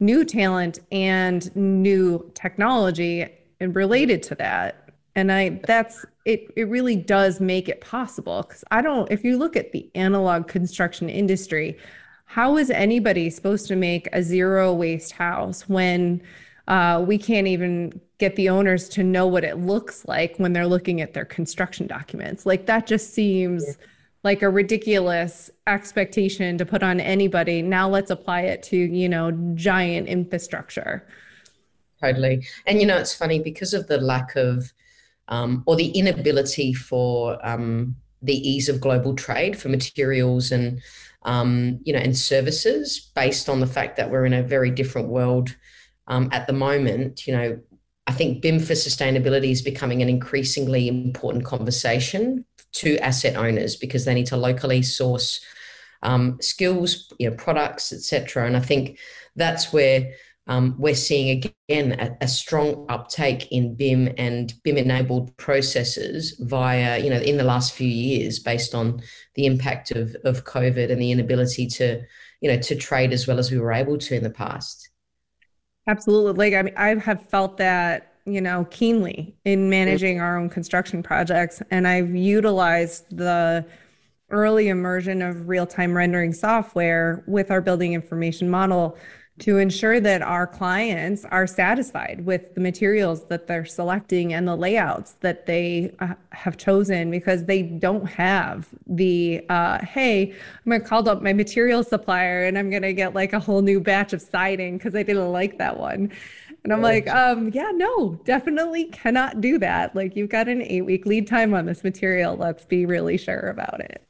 new 0.00 0.24
talent 0.24 0.78
and 0.90 1.54
new 1.54 2.30
technology 2.34 3.26
and 3.60 3.76
related 3.76 4.22
to 4.22 4.34
that 4.34 4.90
and 5.14 5.30
i 5.30 5.60
that's 5.66 6.04
it 6.24 6.50
it 6.56 6.68
really 6.68 6.96
does 6.96 7.40
make 7.40 7.68
it 7.68 7.80
possible 7.80 8.42
because 8.42 8.64
i 8.70 8.80
don't 8.80 9.10
if 9.10 9.24
you 9.24 9.36
look 9.36 9.56
at 9.56 9.72
the 9.72 9.90
analog 9.94 10.48
construction 10.48 11.08
industry 11.08 11.76
how 12.30 12.56
is 12.56 12.70
anybody 12.70 13.28
supposed 13.28 13.66
to 13.66 13.74
make 13.74 14.08
a 14.12 14.22
zero 14.22 14.72
waste 14.72 15.10
house 15.10 15.68
when 15.68 16.22
uh, 16.68 17.04
we 17.04 17.18
can't 17.18 17.48
even 17.48 18.00
get 18.18 18.36
the 18.36 18.48
owners 18.48 18.88
to 18.90 19.02
know 19.02 19.26
what 19.26 19.42
it 19.42 19.58
looks 19.58 20.06
like 20.06 20.36
when 20.36 20.52
they're 20.52 20.68
looking 20.68 21.00
at 21.00 21.12
their 21.12 21.24
construction 21.24 21.88
documents? 21.88 22.46
Like 22.46 22.66
that 22.66 22.86
just 22.86 23.12
seems 23.12 23.64
yeah. 23.66 23.86
Like 24.22 24.42
a 24.42 24.50
ridiculous 24.50 25.50
expectation 25.66 26.58
to 26.58 26.66
put 26.66 26.82
on 26.82 27.00
anybody. 27.00 27.62
Now 27.62 27.88
let's 27.88 28.10
apply 28.10 28.42
it 28.42 28.62
to, 28.64 28.76
you 28.76 29.08
know, 29.08 29.30
giant 29.54 30.08
infrastructure. 30.08 31.06
Totally. 32.02 32.46
And, 32.66 32.80
you 32.80 32.86
know, 32.86 32.98
it's 32.98 33.14
funny 33.14 33.40
because 33.40 33.74
of 33.74 33.86
the 33.86 33.98
lack 33.98 34.36
of 34.36 34.72
um, 35.28 35.62
or 35.66 35.76
the 35.76 35.90
inability 35.90 36.74
for 36.74 37.38
um, 37.46 37.96
the 38.20 38.36
ease 38.36 38.68
of 38.68 38.80
global 38.80 39.14
trade 39.14 39.58
for 39.58 39.68
materials 39.68 40.50
and 40.50 40.80
um, 41.22 41.80
you 41.84 41.92
know, 41.92 41.98
and 41.98 42.16
services 42.16 43.10
based 43.14 43.48
on 43.48 43.60
the 43.60 43.66
fact 43.66 43.96
that 43.96 44.10
we're 44.10 44.24
in 44.24 44.32
a 44.32 44.42
very 44.42 44.70
different 44.70 45.08
world 45.08 45.54
um, 46.06 46.28
at 46.32 46.46
the 46.46 46.52
moment. 46.52 47.26
You 47.26 47.36
know, 47.36 47.60
I 48.06 48.12
think 48.12 48.42
BIM 48.42 48.58
for 48.58 48.72
sustainability 48.72 49.50
is 49.50 49.62
becoming 49.62 50.02
an 50.02 50.08
increasingly 50.08 50.88
important 50.88 51.44
conversation 51.44 52.44
to 52.72 52.96
asset 52.98 53.36
owners 53.36 53.76
because 53.76 54.04
they 54.04 54.14
need 54.14 54.26
to 54.26 54.36
locally 54.36 54.82
source 54.82 55.44
um, 56.02 56.38
skills, 56.40 57.12
you 57.18 57.28
know, 57.28 57.36
products, 57.36 57.92
etc. 57.92 58.46
And 58.46 58.56
I 58.56 58.60
think 58.60 58.98
that's 59.36 59.72
where 59.72 60.12
um, 60.46 60.74
we're 60.78 60.94
seeing 60.94 61.44
again 61.68 61.92
a, 62.00 62.16
a, 62.24 62.28
strong 62.28 62.86
uptake 62.88 63.52
in 63.52 63.76
BIM 63.76 64.12
and 64.18 64.52
BIM 64.64 64.78
enabled 64.78 65.36
processes 65.36 66.34
via, 66.40 66.98
you 66.98 67.10
know, 67.10 67.20
in 67.20 67.36
the 67.36 67.44
last 67.44 67.72
few 67.72 67.86
years 67.86 68.40
based 68.40 68.74
on 68.74 69.00
the 69.36 69.46
impact 69.46 69.92
of, 69.92 70.16
of 70.24 70.44
COVID 70.44 70.90
and 70.90 71.00
the 71.00 71.12
inability 71.12 71.66
to, 71.68 72.02
you 72.40 72.50
know, 72.50 72.58
to 72.62 72.74
trade 72.74 73.12
as 73.12 73.28
well 73.28 73.38
as 73.38 73.52
we 73.52 73.58
were 73.58 73.72
able 73.72 73.98
to 73.98 74.16
in 74.16 74.24
the 74.24 74.30
past. 74.30 74.88
Absolutely. 75.86 76.50
Like, 76.50 76.58
I 76.58 76.62
mean, 76.62 76.74
I 76.76 76.94
have 76.96 77.28
felt 77.28 77.58
that, 77.58 78.09
you 78.32 78.40
know, 78.40 78.66
keenly 78.70 79.34
in 79.44 79.70
managing 79.70 80.20
our 80.20 80.38
own 80.38 80.48
construction 80.48 81.02
projects. 81.02 81.62
And 81.70 81.86
I've 81.86 82.14
utilized 82.14 83.16
the 83.16 83.64
early 84.30 84.68
immersion 84.68 85.22
of 85.22 85.48
real 85.48 85.66
time 85.66 85.96
rendering 85.96 86.32
software 86.32 87.24
with 87.26 87.50
our 87.50 87.60
building 87.60 87.94
information 87.94 88.48
model 88.48 88.96
to 89.40 89.56
ensure 89.56 90.00
that 90.00 90.20
our 90.20 90.46
clients 90.46 91.24
are 91.24 91.46
satisfied 91.46 92.24
with 92.26 92.54
the 92.54 92.60
materials 92.60 93.24
that 93.26 93.46
they're 93.46 93.64
selecting 93.64 94.34
and 94.34 94.46
the 94.46 94.54
layouts 94.54 95.12
that 95.20 95.46
they 95.46 95.94
uh, 96.00 96.14
have 96.30 96.58
chosen 96.58 97.10
because 97.10 97.46
they 97.46 97.62
don't 97.62 98.04
have 98.06 98.68
the 98.86 99.42
uh, 99.48 99.78
hey 99.84 100.30
i'm 100.32 100.70
going 100.70 100.80
to 100.80 100.86
call 100.86 101.08
up 101.08 101.22
my 101.22 101.32
material 101.32 101.82
supplier 101.82 102.44
and 102.44 102.58
i'm 102.58 102.68
going 102.70 102.82
to 102.82 102.92
get 102.92 103.14
like 103.14 103.32
a 103.32 103.40
whole 103.40 103.62
new 103.62 103.80
batch 103.80 104.12
of 104.12 104.20
siding 104.20 104.76
because 104.76 104.94
i 104.94 105.02
didn't 105.02 105.32
like 105.32 105.56
that 105.58 105.78
one 105.78 106.12
and 106.64 106.72
i'm 106.72 106.82
like 106.82 107.08
um 107.08 107.48
yeah 107.50 107.70
no 107.74 108.14
definitely 108.24 108.84
cannot 108.84 109.40
do 109.40 109.58
that. 109.58 109.94
Like 109.94 110.16
you've 110.16 110.30
got 110.30 110.48
an 110.48 110.62
eight 110.62 110.82
week 110.82 111.06
lead 111.06 111.26
time 111.26 111.54
on 111.54 111.66
this 111.66 111.84
material. 111.84 112.36
Let's 112.36 112.64
be 112.64 112.86
really 112.86 113.16
sure 113.16 113.48
about 113.48 113.80
it. 113.80 114.06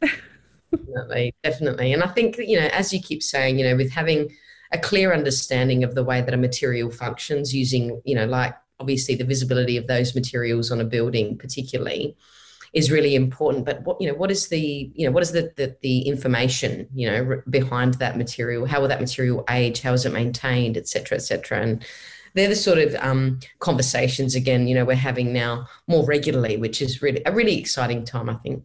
Definitely 0.70 1.34
definitely. 1.42 1.92
And 1.92 2.02
i 2.02 2.08
think 2.08 2.38
you 2.38 2.58
know 2.58 2.68
as 2.72 2.92
you 2.92 3.00
keep 3.00 3.22
saying 3.22 3.58
you 3.58 3.68
know 3.68 3.76
with 3.76 3.90
having 3.90 4.30
a 4.72 4.78
clear 4.78 5.12
understanding 5.12 5.82
of 5.84 5.94
the 5.94 6.04
way 6.04 6.20
that 6.20 6.34
a 6.34 6.36
material 6.36 6.90
functions 6.90 7.54
using, 7.54 8.00
you 8.04 8.14
know, 8.14 8.26
like 8.26 8.54
obviously 8.78 9.14
the 9.14 9.24
visibility 9.24 9.76
of 9.76 9.86
those 9.86 10.14
materials 10.14 10.70
on 10.70 10.80
a 10.80 10.84
building 10.84 11.36
particularly 11.36 12.16
is 12.72 12.90
really 12.90 13.16
important. 13.16 13.64
But 13.64 13.82
what 13.82 14.00
you 14.00 14.06
know 14.06 14.14
what 14.14 14.30
is 14.30 14.48
the 14.48 14.90
you 14.94 15.06
know 15.06 15.12
what 15.12 15.22
is 15.22 15.32
the 15.32 15.52
the, 15.56 15.76
the 15.82 16.02
information 16.02 16.88
you 16.94 17.10
know 17.10 17.42
behind 17.50 17.94
that 17.94 18.16
material? 18.16 18.64
How 18.66 18.80
will 18.80 18.88
that 18.88 19.00
material 19.00 19.44
age? 19.50 19.80
How 19.80 19.92
is 19.92 20.06
it 20.06 20.12
maintained? 20.12 20.76
Etc 20.76 21.16
etc 21.16 21.62
and 21.62 21.84
they're 22.34 22.48
the 22.48 22.56
sort 22.56 22.78
of 22.78 22.94
um, 22.96 23.38
conversations 23.58 24.34
again 24.34 24.66
you 24.66 24.74
know 24.74 24.84
we're 24.84 24.94
having 24.94 25.32
now 25.32 25.66
more 25.86 26.04
regularly 26.04 26.56
which 26.56 26.82
is 26.82 27.02
really 27.02 27.22
a 27.26 27.32
really 27.32 27.58
exciting 27.58 28.04
time 28.04 28.28
i 28.28 28.34
think 28.34 28.62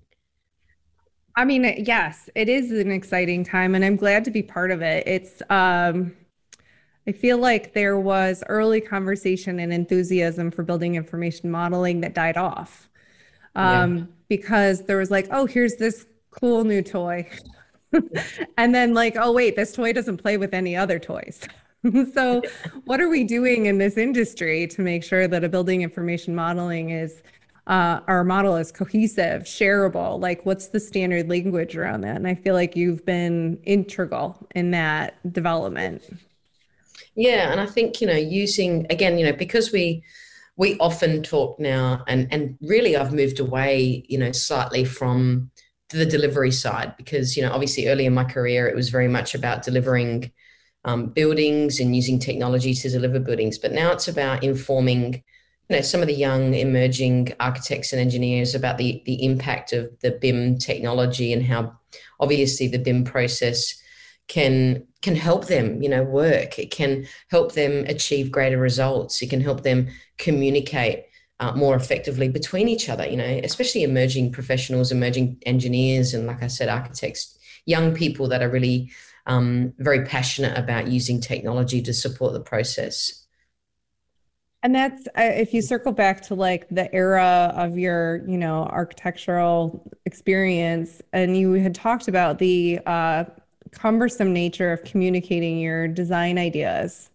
I 1.38 1.44
mean, 1.44 1.84
yes, 1.86 2.30
it 2.34 2.48
is 2.48 2.72
an 2.72 2.92
exciting 2.92 3.44
time 3.44 3.76
and 3.76 3.84
I'm 3.84 3.98
glad 3.98 4.24
to 4.24 4.32
be 4.32 4.42
part 4.42 4.72
of 4.72 4.82
it. 4.82 5.06
It's 5.06 5.42
um 5.50 6.14
I 7.08 7.12
feel 7.12 7.38
like 7.38 7.74
there 7.74 8.00
was 8.00 8.44
early 8.48 8.82
conversation 8.82 9.60
and 9.60 9.72
enthusiasm 9.72 10.50
for 10.50 10.64
building 10.64 10.96
information 10.96 11.52
modeling 11.52 12.02
that 12.02 12.16
died 12.16 12.38
off. 12.38 12.90
Um, 13.56 13.98
yeah. 13.98 14.04
because 14.28 14.82
there 14.84 14.98
was 14.98 15.12
like, 15.12 15.28
oh, 15.32 15.46
here's 15.46 15.76
this 15.76 16.08
cool 16.32 16.64
new 16.64 16.82
toy. 16.82 17.30
and 18.58 18.74
then 18.74 18.94
like, 18.94 19.16
oh 19.18 19.32
wait, 19.32 19.56
this 19.56 19.72
toy 19.72 19.94
doesn't 19.94 20.18
play 20.18 20.38
with 20.38 20.54
any 20.54 20.76
other 20.76 21.00
toys. 21.00 21.42
so 22.14 22.42
what 22.86 23.02
are 23.02 23.10
we 23.10 23.24
doing 23.24 23.66
in 23.66 23.78
this 23.78 23.98
industry 23.98 24.68
to 24.68 24.82
make 24.82 25.04
sure 25.04 25.28
that 25.28 25.44
a 25.44 25.50
building 25.50 25.82
information 25.82 26.36
modeling 26.36 26.90
is 26.90 27.22
uh, 27.68 28.00
our 28.08 28.24
model 28.24 28.56
is 28.56 28.72
cohesive, 28.72 29.44
shareable. 29.44 30.20
Like, 30.20 30.46
what's 30.46 30.68
the 30.68 30.80
standard 30.80 31.30
language 31.30 31.76
around 31.76 32.02
that? 32.02 32.16
And 32.16 32.28
I 32.28 32.36
feel 32.36 32.54
like 32.54 32.76
you've 32.76 33.04
been 33.06 33.60
integral 33.64 34.48
in 34.54 34.72
that 34.72 35.16
development. 35.34 36.04
Yeah, 37.16 37.52
and 37.52 37.60
I 37.60 37.66
think 37.66 38.02
you 38.02 38.08
know, 38.08 38.14
using 38.14 38.86
again, 38.90 39.18
you 39.18 39.26
know, 39.26 39.34
because 39.34 39.72
we 39.72 40.04
we 40.58 40.78
often 40.78 41.24
talk 41.24 41.60
now, 41.60 42.04
and 42.08 42.28
and 42.32 42.58
really, 42.62 42.96
I've 42.96 43.14
moved 43.14 43.40
away, 43.40 44.06
you 44.08 44.20
know, 44.20 44.32
slightly 44.32 44.86
from 44.86 45.50
the 45.90 46.06
delivery 46.06 46.52
side 46.52 46.96
because 46.98 47.36
you 47.36 47.42
know, 47.42 47.52
obviously, 47.52 47.88
early 47.88 48.06
in 48.06 48.14
my 48.14 48.26
career, 48.26 48.68
it 48.68 48.76
was 48.76 48.90
very 48.90 49.08
much 49.08 49.34
about 49.34 49.64
delivering. 49.64 50.32
Um, 50.86 51.08
buildings 51.08 51.80
and 51.80 51.96
using 51.96 52.20
technology 52.20 52.74
to 52.76 52.90
deliver 52.90 53.20
buildings, 53.20 53.58
but 53.58 53.72
now 53.72 53.92
it's 53.92 54.08
about 54.08 54.44
informing 54.44 55.24
you 55.70 55.76
know 55.76 55.82
some 55.82 56.02
of 56.02 56.08
the 56.08 56.14
young 56.14 56.54
emerging 56.54 57.34
architects 57.40 57.92
and 57.92 58.00
engineers 58.00 58.54
about 58.54 58.78
the 58.78 59.02
the 59.06 59.24
impact 59.26 59.74
of 59.74 59.90
the 60.02 60.12
BIM 60.12 60.60
technology 60.60 61.34
and 61.34 61.44
how 61.44 61.74
obviously 62.20 62.68
the 62.68 62.78
BIM 62.78 63.04
process 63.04 63.82
can 64.28 64.86
can 65.02 65.16
help 65.16 65.48
them 65.48 65.82
you 65.82 65.90
know 65.90 66.04
work. 66.04 66.60
It 66.60 66.72
can 66.72 67.08
help 67.30 67.54
them 67.54 67.86
achieve 67.88 68.32
greater 68.32 68.60
results. 68.60 69.22
It 69.22 69.30
can 69.32 69.42
help 69.42 69.64
them 69.64 69.90
communicate 70.18 71.06
uh, 71.40 71.52
more 71.54 71.76
effectively 71.76 72.30
between 72.30 72.70
each 72.70 72.88
other 72.88 73.06
you 73.06 73.18
know 73.18 73.42
especially 73.44 73.84
emerging 73.84 74.32
professionals 74.32 74.92
emerging 74.92 75.38
engineers 75.46 76.14
and 76.14 76.26
like 76.28 76.42
i 76.42 76.48
said 76.48 76.70
architects 76.70 77.38
young 77.66 77.94
people 77.94 78.28
that 78.30 78.42
are 78.42 78.50
really 78.50 78.90
um, 79.26 79.74
very 79.78 80.06
passionate 80.06 80.58
about 80.58 80.88
using 80.88 81.20
technology 81.20 81.82
to 81.82 81.94
support 81.94 82.34
the 82.34 82.40
process 82.40 83.26
and 84.66 84.74
that's 84.74 85.06
uh, 85.10 85.22
if 85.22 85.54
you 85.54 85.62
circle 85.62 85.92
back 85.92 86.22
to 86.24 86.34
like 86.34 86.68
the 86.70 86.92
era 86.92 87.54
of 87.56 87.78
your, 87.78 88.28
you 88.28 88.36
know, 88.36 88.64
architectural 88.64 89.88
experience, 90.06 91.04
and 91.14 91.38
you 91.38 91.52
had 91.52 91.76
talked 91.76 92.08
about 92.08 92.40
the 92.40 92.80
uh, 92.88 93.26
cumbersome 93.70 94.34
nature 94.34 94.74
of 94.74 94.84
communicating 94.84 95.60
your 95.60 95.88
design 95.88 96.40
ideas. 96.40 97.12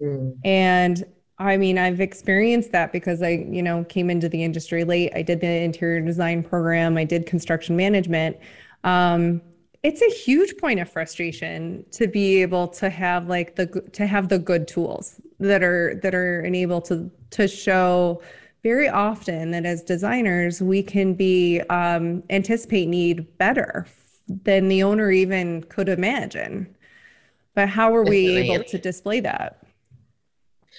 Mm. 0.00 0.38
And 0.44 1.04
I 1.38 1.56
mean, 1.56 1.76
I've 1.76 2.00
experienced 2.00 2.70
that 2.70 2.92
because 2.92 3.20
I, 3.20 3.46
you 3.50 3.64
know, 3.64 3.82
came 3.82 4.08
into 4.08 4.28
the 4.28 4.44
industry 4.44 4.84
late. 4.84 5.10
I 5.12 5.22
did 5.22 5.40
the 5.40 5.48
interior 5.48 6.00
design 6.00 6.44
program, 6.44 6.96
I 6.96 7.02
did 7.02 7.26
construction 7.26 7.76
management. 7.76 8.36
Um, 8.84 9.42
it's 9.82 10.00
a 10.00 10.10
huge 10.10 10.56
point 10.58 10.78
of 10.78 10.88
frustration 10.88 11.84
to 11.90 12.06
be 12.06 12.40
able 12.40 12.68
to 12.68 12.88
have 12.88 13.26
like 13.28 13.56
the 13.56 13.66
to 13.92 14.06
have 14.06 14.28
the 14.28 14.38
good 14.38 14.68
tools 14.68 15.20
that 15.40 15.62
are 15.62 15.98
that 16.02 16.14
are 16.14 16.42
enabled 16.42 16.84
to 16.84 17.10
to 17.30 17.48
show 17.48 18.22
very 18.62 18.88
often 18.88 19.50
that 19.50 19.66
as 19.66 19.82
designers 19.82 20.62
we 20.62 20.82
can 20.82 21.14
be 21.14 21.60
um, 21.62 22.22
anticipate 22.30 22.86
need 22.86 23.26
better 23.38 23.86
than 24.44 24.68
the 24.68 24.84
owner 24.84 25.10
even 25.10 25.64
could 25.64 25.88
imagine. 25.88 26.76
But 27.54 27.68
how 27.68 27.94
are 27.94 28.04
we 28.04 28.28
able 28.28 28.64
to 28.64 28.78
display 28.78 29.20
that? 29.20 29.62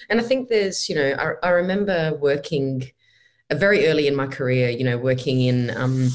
And 0.08 0.20
i 0.20 0.24
think 0.24 0.48
there's 0.48 0.88
you 0.88 0.96
know 0.96 1.36
i, 1.42 1.46
I 1.46 1.50
remember 1.50 2.18
working 2.20 2.90
very 3.52 3.86
early 3.86 4.06
in 4.06 4.16
my 4.16 4.26
career 4.26 4.70
you 4.70 4.84
know 4.84 4.96
working 4.96 5.40
in 5.40 5.70
um, 5.76 6.08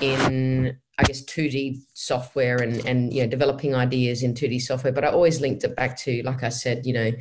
in 0.00 0.78
I 0.98 1.04
guess 1.04 1.22
2D 1.22 1.78
software 1.94 2.60
and 2.60 2.84
and 2.84 3.12
you 3.12 3.22
know 3.22 3.28
developing 3.28 3.74
ideas 3.74 4.22
in 4.22 4.34
2D 4.34 4.60
software, 4.60 4.92
but 4.92 5.04
I 5.04 5.08
always 5.08 5.40
linked 5.40 5.64
it 5.64 5.76
back 5.76 5.96
to, 5.98 6.22
like 6.24 6.42
I 6.42 6.48
said, 6.48 6.86
you 6.86 6.92
know, 6.92 7.12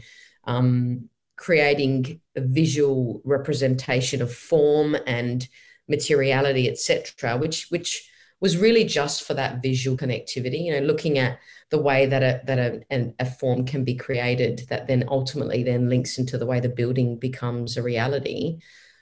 um, 0.45 1.09
creating 1.35 2.19
a 2.35 2.41
visual 2.41 3.21
representation 3.23 4.21
of 4.21 4.33
form 4.33 4.97
and 5.05 5.47
materiality, 5.87 6.67
etc., 6.69 7.37
which 7.37 7.67
which 7.69 8.09
was 8.39 8.57
really 8.57 8.83
just 8.83 9.23
for 9.23 9.35
that 9.35 9.61
visual 9.61 9.95
connectivity. 9.95 10.65
You 10.65 10.73
know, 10.73 10.87
looking 10.87 11.19
at 11.19 11.37
the 11.69 11.81
way 11.81 12.07
that 12.07 12.23
a 12.23 12.41
that 12.45 12.57
a, 12.89 13.13
a 13.19 13.25
form 13.25 13.63
can 13.63 13.83
be 13.83 13.93
created, 13.93 14.65
that 14.69 14.87
then 14.87 15.03
ultimately 15.07 15.61
then 15.61 15.87
links 15.87 16.17
into 16.17 16.39
the 16.39 16.47
way 16.47 16.59
the 16.59 16.69
building 16.69 17.19
becomes 17.19 17.77
a 17.77 17.83
reality. 17.83 18.57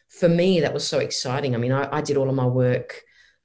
For 0.10 0.30
me, 0.30 0.62
that 0.62 0.74
was 0.74 0.88
so 0.88 1.00
exciting. 1.00 1.56
I 1.56 1.58
mean, 1.58 1.72
I, 1.72 1.98
I 1.98 2.02
did 2.02 2.18
all 2.18 2.30
of 2.30 2.36
my 2.36 2.46
work 2.46 3.02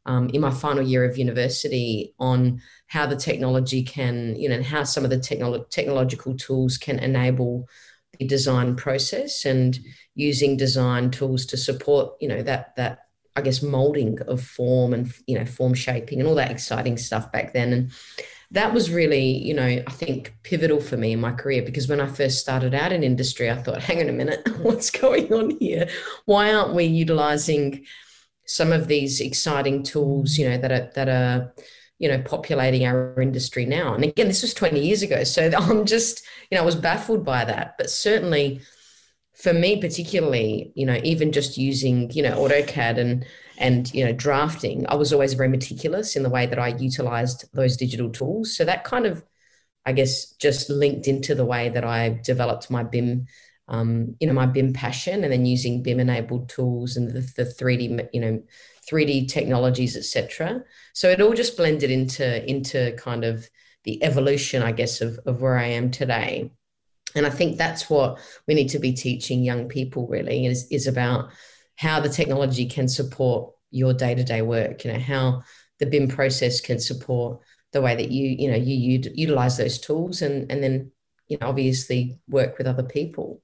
um, 0.07 0.31
in 0.31 0.40
my 0.40 0.51
final 0.51 0.83
year 0.83 1.05
of 1.05 1.18
university 1.18 2.14
on 2.18 2.61
how 2.87 3.07
the 3.07 3.16
technology 3.16 3.83
can, 3.83 4.37
you 4.37 4.49
know, 4.49 4.62
how 4.62 4.85
some 4.85 5.05
of 5.05 5.11
the 5.11 5.18
technolo- 5.18 5.68
technological 5.70 6.37
tools 6.37 6.79
can 6.79 6.99
enable 6.99 7.66
the 8.18 8.27
design 8.27 8.77
process 8.77 9.44
and 9.44 9.79
using 10.14 10.57
design 10.57 11.11
tools 11.11 11.46
to 11.46 11.57
support, 11.57 12.14
you 12.20 12.29
know, 12.29 12.42
that 12.42 12.77
that 12.77 13.01
I 13.37 13.42
guess 13.42 13.62
molding 13.62 14.20
of 14.23 14.42
form 14.42 14.92
and 14.92 15.12
you 15.27 15.38
know 15.38 15.44
form 15.44 15.75
shaping 15.75 16.18
and 16.18 16.29
all 16.29 16.35
that 16.35 16.51
exciting 16.51 16.96
stuff 16.96 17.31
back 17.33 17.53
then. 17.53 17.73
And 17.73 17.90
that 18.53 18.75
was 18.75 18.91
really, 18.91 19.39
you 19.39 19.55
know, 19.55 19.65
I 19.65 19.91
think 19.91 20.35
pivotal 20.43 20.81
for 20.81 20.97
me 20.97 21.13
in 21.13 21.21
my 21.21 21.33
career 21.33 21.63
because 21.63 21.89
when 21.89 22.01
I 22.01 22.07
first 22.07 22.39
started 22.39 22.75
out 22.75 22.93
in 22.93 23.05
industry, 23.05 23.51
I 23.51 23.63
thought, 23.63 23.83
hang 23.83 24.01
on 24.01 24.09
a 24.09 24.13
minute, 24.13 24.47
what's 24.63 24.91
going 24.91 25.33
on 25.33 25.57
here? 25.59 25.89
Why 26.25 26.53
aren't 26.53 26.75
we 26.75 26.85
utilizing 26.85 27.87
some 28.51 28.73
of 28.73 28.89
these 28.89 29.21
exciting 29.21 29.85
tools, 29.85 30.37
you 30.37 30.49
know, 30.49 30.59
that 30.59 30.73
are 30.73 30.91
that 30.95 31.09
are 31.09 31.55
you 32.01 32.09
know 32.09 32.21
populating 32.23 32.85
our 32.85 33.21
industry 33.21 33.65
now. 33.65 33.95
And 33.95 34.03
again, 34.03 34.27
this 34.27 34.43
was 34.43 34.55
20 34.55 34.81
years 34.81 35.03
ago, 35.03 35.23
so 35.23 35.51
I'm 35.57 35.85
just 35.85 36.25
you 36.51 36.57
know 36.57 36.63
I 36.63 36.67
was 36.67 36.75
baffled 36.75 37.25
by 37.25 37.45
that. 37.45 37.77
But 37.79 37.91
certainly, 37.91 38.61
for 39.42 39.53
me 39.53 39.81
particularly, 39.81 40.72
you 40.74 40.87
know, 40.87 41.00
even 41.03 41.33
just 41.33 41.57
using 41.57 42.11
you 42.11 42.22
know 42.22 42.37
AutoCAD 42.37 42.98
and 42.98 43.26
and 43.59 43.92
you 43.94 44.05
know 44.05 44.12
drafting, 44.12 44.87
I 44.88 44.94
was 44.94 45.12
always 45.12 45.35
very 45.35 45.48
meticulous 45.48 46.16
in 46.16 46.22
the 46.22 46.31
way 46.31 46.46
that 46.46 46.59
I 46.59 46.68
utilized 46.68 47.44
those 47.53 47.76
digital 47.76 48.11
tools. 48.11 48.57
So 48.57 48.64
that 48.64 48.85
kind 48.85 49.07
of 49.07 49.24
I 49.87 49.92
guess 49.92 50.33
just 50.35 50.70
linked 50.70 51.09
into 51.09 51.35
the 51.35 51.44
way 51.44 51.68
that 51.70 51.85
I 51.85 52.20
developed 52.24 52.70
my 52.70 52.83
BIM 52.83 53.26
um, 53.70 54.16
you 54.18 54.26
know, 54.26 54.33
my 54.33 54.46
BIM 54.46 54.72
passion 54.72 55.22
and 55.22 55.33
then 55.33 55.46
using 55.46 55.83
BIM 55.83 56.00
enabled 56.00 56.48
tools 56.48 56.96
and 56.96 57.09
the, 57.09 57.20
the 57.37 57.44
3D, 57.44 58.09
you 58.12 58.20
know, 58.20 58.42
3D 58.90 59.29
technologies, 59.29 59.96
etc. 59.96 60.64
So 60.92 61.09
it 61.09 61.20
all 61.20 61.35
just 61.35 61.57
blended 61.57 61.90
into 61.90 62.44
into 62.50 62.92
kind 62.98 63.24
of 63.24 63.48
the 63.85 64.03
evolution, 64.03 64.62
I 64.62 64.72
guess, 64.72 65.00
of, 65.00 65.20
of 65.24 65.40
where 65.40 65.57
I 65.57 65.66
am 65.66 65.92
today. 65.92 66.50
And 67.14 67.27
I 67.27 67.31
think 67.31 67.57
that's 67.57 67.90
what 67.90 68.18
we 68.46 68.55
need 68.55 68.68
to 68.70 68.79
be 68.79 68.92
teaching 68.92 69.42
young 69.42 69.68
people 69.68 70.07
really 70.07 70.46
is, 70.46 70.66
is 70.70 70.87
about 70.87 71.31
how 71.77 72.01
the 72.01 72.09
technology 72.09 72.66
can 72.66 72.88
support 72.88 73.53
your 73.70 73.94
day-to-day 73.94 74.42
work, 74.42 74.85
you 74.85 74.92
know, 74.92 74.99
how 74.99 75.42
the 75.79 75.87
BIM 75.87 76.09
process 76.09 76.61
can 76.61 76.79
support 76.79 77.40
the 77.73 77.81
way 77.81 77.94
that 77.94 78.11
you, 78.11 78.29
you 78.29 78.51
know, 78.51 78.57
you, 78.57 79.01
utilize 79.14 79.57
those 79.57 79.79
tools 79.79 80.23
and, 80.23 80.51
and 80.51 80.62
then, 80.62 80.90
you 81.29 81.38
know, 81.40 81.49
obviously 81.49 82.18
work 82.29 82.59
with 82.59 82.66
other 82.66 82.83
people. 82.83 83.40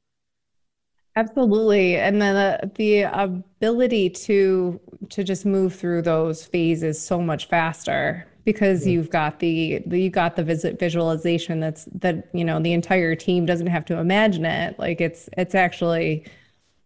Absolutely. 1.15 1.97
And 1.97 2.21
then 2.21 2.35
the, 2.35 2.71
the 2.75 3.03
ability 3.03 4.11
to 4.11 4.79
to 5.09 5.25
just 5.25 5.47
move 5.47 5.75
through 5.75 6.03
those 6.03 6.45
phases 6.45 7.03
so 7.03 7.23
much 7.23 7.49
faster 7.49 8.27
because 8.47 8.83
mm-hmm. 8.83 8.91
you've 8.91 9.11
got 9.11 9.41
the, 9.41 9.83
the 9.85 10.01
you 10.01 10.09
got 10.09 10.37
the 10.37 10.43
visit 10.43 10.79
visualization 10.79 11.61
that's 11.61 11.85
that 11.93 12.31
you 12.33 12.45
know 12.45 12.59
the 12.59 12.73
entire 12.73 13.15
team 13.15 13.45
doesn't 13.45 13.67
have 13.67 13.85
to 13.85 13.99
imagine 13.99 14.47
it 14.47 14.79
like 14.79 15.03
it's 15.03 15.29
it's 15.37 15.55
actually 15.55 16.25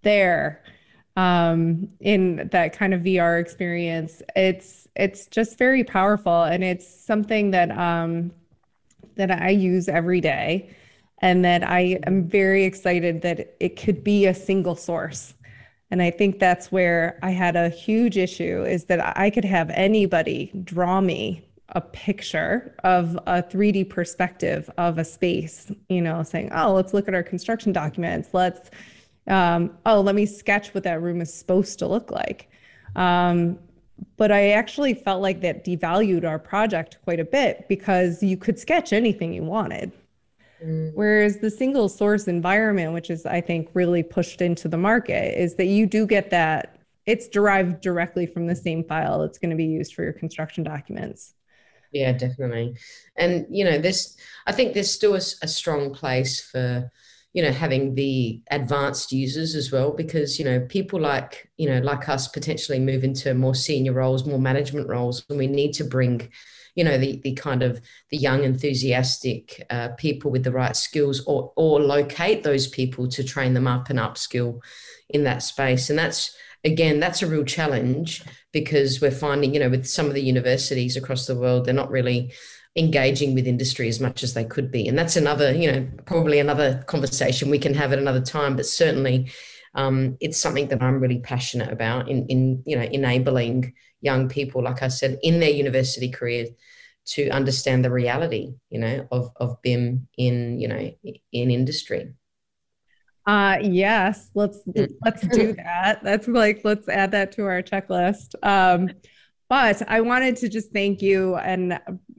there 0.02 0.60
um 1.16 1.88
in 2.00 2.48
that 2.50 2.72
kind 2.72 2.92
of 2.92 3.02
VR 3.02 3.40
experience 3.40 4.22
it's 4.34 4.88
it's 4.96 5.26
just 5.26 5.56
very 5.56 5.84
powerful 5.84 6.42
and 6.42 6.64
it's 6.64 6.88
something 6.88 7.52
that 7.52 7.70
um 7.70 8.32
that 9.16 9.30
I 9.30 9.50
use 9.50 9.88
every 9.88 10.20
day 10.20 10.74
and 11.18 11.44
that 11.44 11.68
I 11.68 12.00
am 12.06 12.26
very 12.26 12.64
excited 12.64 13.22
that 13.22 13.54
it 13.60 13.76
could 13.76 14.02
be 14.02 14.26
a 14.26 14.32
single 14.34 14.74
source. 14.74 15.34
And 15.90 16.00
I 16.00 16.10
think 16.10 16.38
that's 16.38 16.72
where 16.72 17.18
I 17.22 17.30
had 17.30 17.56
a 17.56 17.68
huge 17.68 18.16
issue 18.16 18.64
is 18.64 18.84
that 18.86 19.18
I 19.18 19.28
could 19.28 19.44
have 19.44 19.70
anybody 19.70 20.52
draw 20.64 21.00
me 21.00 21.44
a 21.72 21.80
picture 21.80 22.74
of 22.84 23.16
a 23.26 23.42
3D 23.42 23.88
perspective 23.88 24.70
of 24.78 24.98
a 24.98 25.04
space, 25.04 25.70
you 25.88 26.00
know, 26.00 26.22
saying, 26.22 26.50
oh, 26.52 26.72
let's 26.74 26.92
look 26.92 27.08
at 27.08 27.14
our 27.14 27.22
construction 27.22 27.72
documents. 27.72 28.30
Let's, 28.32 28.70
um, 29.26 29.76
oh, 29.86 30.00
let 30.00 30.14
me 30.14 30.26
sketch 30.26 30.74
what 30.74 30.84
that 30.84 31.00
room 31.02 31.20
is 31.20 31.32
supposed 31.32 31.78
to 31.80 31.86
look 31.86 32.10
like. 32.10 32.50
Um, 32.96 33.58
but 34.16 34.32
I 34.32 34.50
actually 34.50 34.94
felt 34.94 35.22
like 35.22 35.40
that 35.42 35.64
devalued 35.64 36.24
our 36.24 36.38
project 36.38 36.98
quite 37.04 37.20
a 37.20 37.24
bit 37.24 37.66
because 37.68 38.22
you 38.22 38.36
could 38.36 38.58
sketch 38.58 38.92
anything 38.92 39.32
you 39.32 39.42
wanted. 39.42 39.92
Mm. 40.64 40.92
Whereas 40.94 41.38
the 41.38 41.50
single 41.50 41.88
source 41.88 42.26
environment, 42.28 42.92
which 42.92 43.10
is, 43.10 43.26
I 43.26 43.40
think, 43.40 43.68
really 43.74 44.02
pushed 44.02 44.40
into 44.40 44.68
the 44.68 44.78
market, 44.78 45.40
is 45.40 45.54
that 45.56 45.66
you 45.66 45.86
do 45.86 46.06
get 46.06 46.30
that 46.30 46.80
it's 47.06 47.28
derived 47.28 47.80
directly 47.80 48.26
from 48.26 48.46
the 48.46 48.54
same 48.54 48.84
file 48.84 49.20
that's 49.20 49.38
going 49.38 49.50
to 49.50 49.56
be 49.56 49.64
used 49.64 49.94
for 49.94 50.04
your 50.04 50.12
construction 50.12 50.62
documents. 50.62 51.34
Yeah, 51.92 52.12
definitely. 52.12 52.76
And, 53.16 53.46
you 53.50 53.64
know, 53.64 53.78
this, 53.78 54.16
I 54.46 54.52
think 54.52 54.74
there's 54.74 54.92
still 54.92 55.14
a, 55.14 55.20
a 55.42 55.48
strong 55.48 55.92
place 55.92 56.40
for, 56.40 56.90
you 57.32 57.42
know, 57.42 57.50
having 57.52 57.94
the 57.94 58.42
advanced 58.50 59.10
users 59.12 59.54
as 59.56 59.72
well, 59.72 59.92
because, 59.92 60.38
you 60.38 60.44
know, 60.44 60.60
people 60.68 61.00
like, 61.00 61.48
you 61.56 61.68
know, 61.68 61.80
like 61.80 62.08
us 62.08 62.28
potentially 62.28 62.78
move 62.78 63.02
into 63.02 63.34
more 63.34 63.54
senior 63.56 63.92
roles, 63.92 64.24
more 64.24 64.38
management 64.38 64.88
roles, 64.88 65.24
and 65.28 65.38
we 65.38 65.46
need 65.48 65.72
to 65.74 65.84
bring, 65.84 66.30
you 66.76 66.84
know 66.84 66.96
the 66.98 67.20
the 67.24 67.32
kind 67.34 67.64
of 67.64 67.80
the 68.10 68.16
young 68.16 68.44
enthusiastic 68.44 69.66
uh, 69.70 69.88
people 69.98 70.30
with 70.30 70.44
the 70.44 70.52
right 70.52 70.76
skills 70.76 71.20
or 71.26 71.52
or 71.56 71.80
locate 71.80 72.44
those 72.44 72.68
people 72.68 73.08
to 73.08 73.24
train 73.24 73.54
them 73.54 73.66
up 73.66 73.90
and 73.90 73.98
upskill 73.98 74.60
in 75.08 75.24
that 75.24 75.42
space 75.42 75.90
and 75.90 75.98
that's 75.98 76.32
again 76.64 77.00
that's 77.00 77.22
a 77.22 77.26
real 77.26 77.44
challenge 77.44 78.22
because 78.52 79.00
we're 79.00 79.10
finding 79.10 79.54
you 79.54 79.60
know 79.60 79.68
with 79.68 79.86
some 79.86 80.06
of 80.06 80.14
the 80.14 80.22
universities 80.22 80.96
across 80.96 81.26
the 81.26 81.36
world 81.36 81.64
they're 81.64 81.74
not 81.74 81.90
really 81.90 82.32
engaging 82.76 83.34
with 83.34 83.46
industry 83.46 83.88
as 83.88 84.00
much 84.00 84.22
as 84.22 84.34
they 84.34 84.44
could 84.44 84.70
be 84.70 84.86
and 84.86 84.96
that's 84.96 85.16
another 85.16 85.52
you 85.52 85.70
know 85.70 85.86
probably 86.06 86.38
another 86.38 86.82
conversation 86.86 87.50
we 87.50 87.58
can 87.58 87.74
have 87.74 87.92
at 87.92 87.98
another 87.98 88.20
time 88.20 88.56
but 88.56 88.66
certainly 88.66 89.30
um, 89.74 90.16
it's 90.20 90.40
something 90.40 90.68
that 90.68 90.82
i'm 90.82 91.00
really 91.00 91.20
passionate 91.20 91.72
about 91.72 92.08
in 92.08 92.26
in 92.26 92.62
you 92.66 92.76
know 92.76 92.82
enabling 92.82 93.72
young 94.00 94.28
people, 94.28 94.62
like 94.62 94.82
I 94.82 94.88
said, 94.88 95.18
in 95.22 95.40
their 95.40 95.50
university 95.50 96.10
career 96.10 96.46
to 97.06 97.28
understand 97.30 97.84
the 97.84 97.90
reality, 97.90 98.54
you 98.68 98.78
know, 98.78 99.06
of, 99.10 99.30
of 99.36 99.60
BIM 99.62 100.08
in, 100.16 100.60
you 100.60 100.68
know, 100.68 100.94
in 101.32 101.50
industry. 101.50 102.12
Uh 103.30 103.58
yes, 103.62 104.30
let's 104.34 104.58
mm. 104.66 104.92
let's 105.04 105.24
do 105.28 105.52
that. 105.52 106.02
That's 106.02 106.26
like 106.26 106.62
let's 106.64 106.88
add 106.88 107.12
that 107.12 107.30
to 107.32 107.44
our 107.44 107.62
checklist. 107.62 108.34
Um 108.42 108.90
but 109.48 109.82
I 109.88 110.00
wanted 110.00 110.36
to 110.36 110.48
just 110.48 110.72
thank 110.72 111.02
you 111.02 111.36
and 111.36 111.78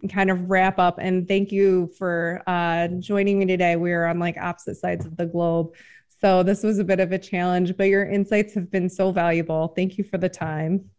kind 0.09 0.29
of 0.29 0.49
wrap 0.49 0.77
up 0.79 0.99
and 0.99 1.27
thank 1.27 1.51
you 1.51 1.89
for 1.97 2.43
uh, 2.45 2.89
joining 2.99 3.39
me 3.39 3.45
today. 3.45 3.77
We 3.77 3.93
are 3.93 4.05
on 4.05 4.19
like 4.19 4.35
opposite 4.37 4.75
sides 4.75 5.05
of 5.05 5.15
the 5.15 5.25
globe. 5.25 5.73
So 6.19 6.43
this 6.43 6.61
was 6.61 6.77
a 6.79 6.83
bit 6.83 6.99
of 6.99 7.13
a 7.13 7.17
challenge, 7.17 7.77
but 7.77 7.85
your 7.87 8.05
insights 8.05 8.53
have 8.55 8.69
been 8.69 8.89
so 8.89 9.13
valuable. 9.13 9.69
Thank 9.69 9.97
you 9.97 10.03
for 10.03 10.17
the 10.17 10.27
time. 10.27 10.89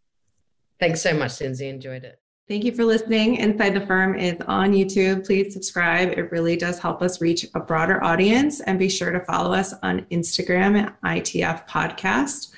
Thanks 0.80 1.02
so 1.02 1.12
much, 1.14 1.38
Lindsay. 1.38 1.68
Enjoyed 1.68 2.04
it. 2.04 2.21
Thank 2.52 2.64
you 2.64 2.72
for 2.72 2.84
listening. 2.84 3.36
Inside 3.36 3.72
the 3.72 3.86
Firm 3.86 4.14
is 4.14 4.36
on 4.46 4.72
YouTube. 4.72 5.24
Please 5.24 5.54
subscribe. 5.54 6.10
It 6.10 6.30
really 6.30 6.54
does 6.54 6.78
help 6.78 7.00
us 7.00 7.18
reach 7.18 7.46
a 7.54 7.60
broader 7.60 8.04
audience. 8.04 8.60
And 8.60 8.78
be 8.78 8.90
sure 8.90 9.10
to 9.10 9.20
follow 9.20 9.54
us 9.54 9.72
on 9.82 10.04
Instagram 10.10 10.78
at 10.78 11.00
ITF 11.00 11.66
Podcast. 11.66 12.52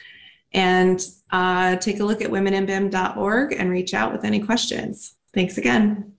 And 0.52 1.00
uh, 1.30 1.76
take 1.76 2.00
a 2.00 2.04
look 2.04 2.22
at 2.22 2.30
womeninbim.org 2.32 3.52
and 3.52 3.70
reach 3.70 3.94
out 3.94 4.10
with 4.10 4.24
any 4.24 4.40
questions. 4.40 5.14
Thanks 5.32 5.58
again. 5.58 6.13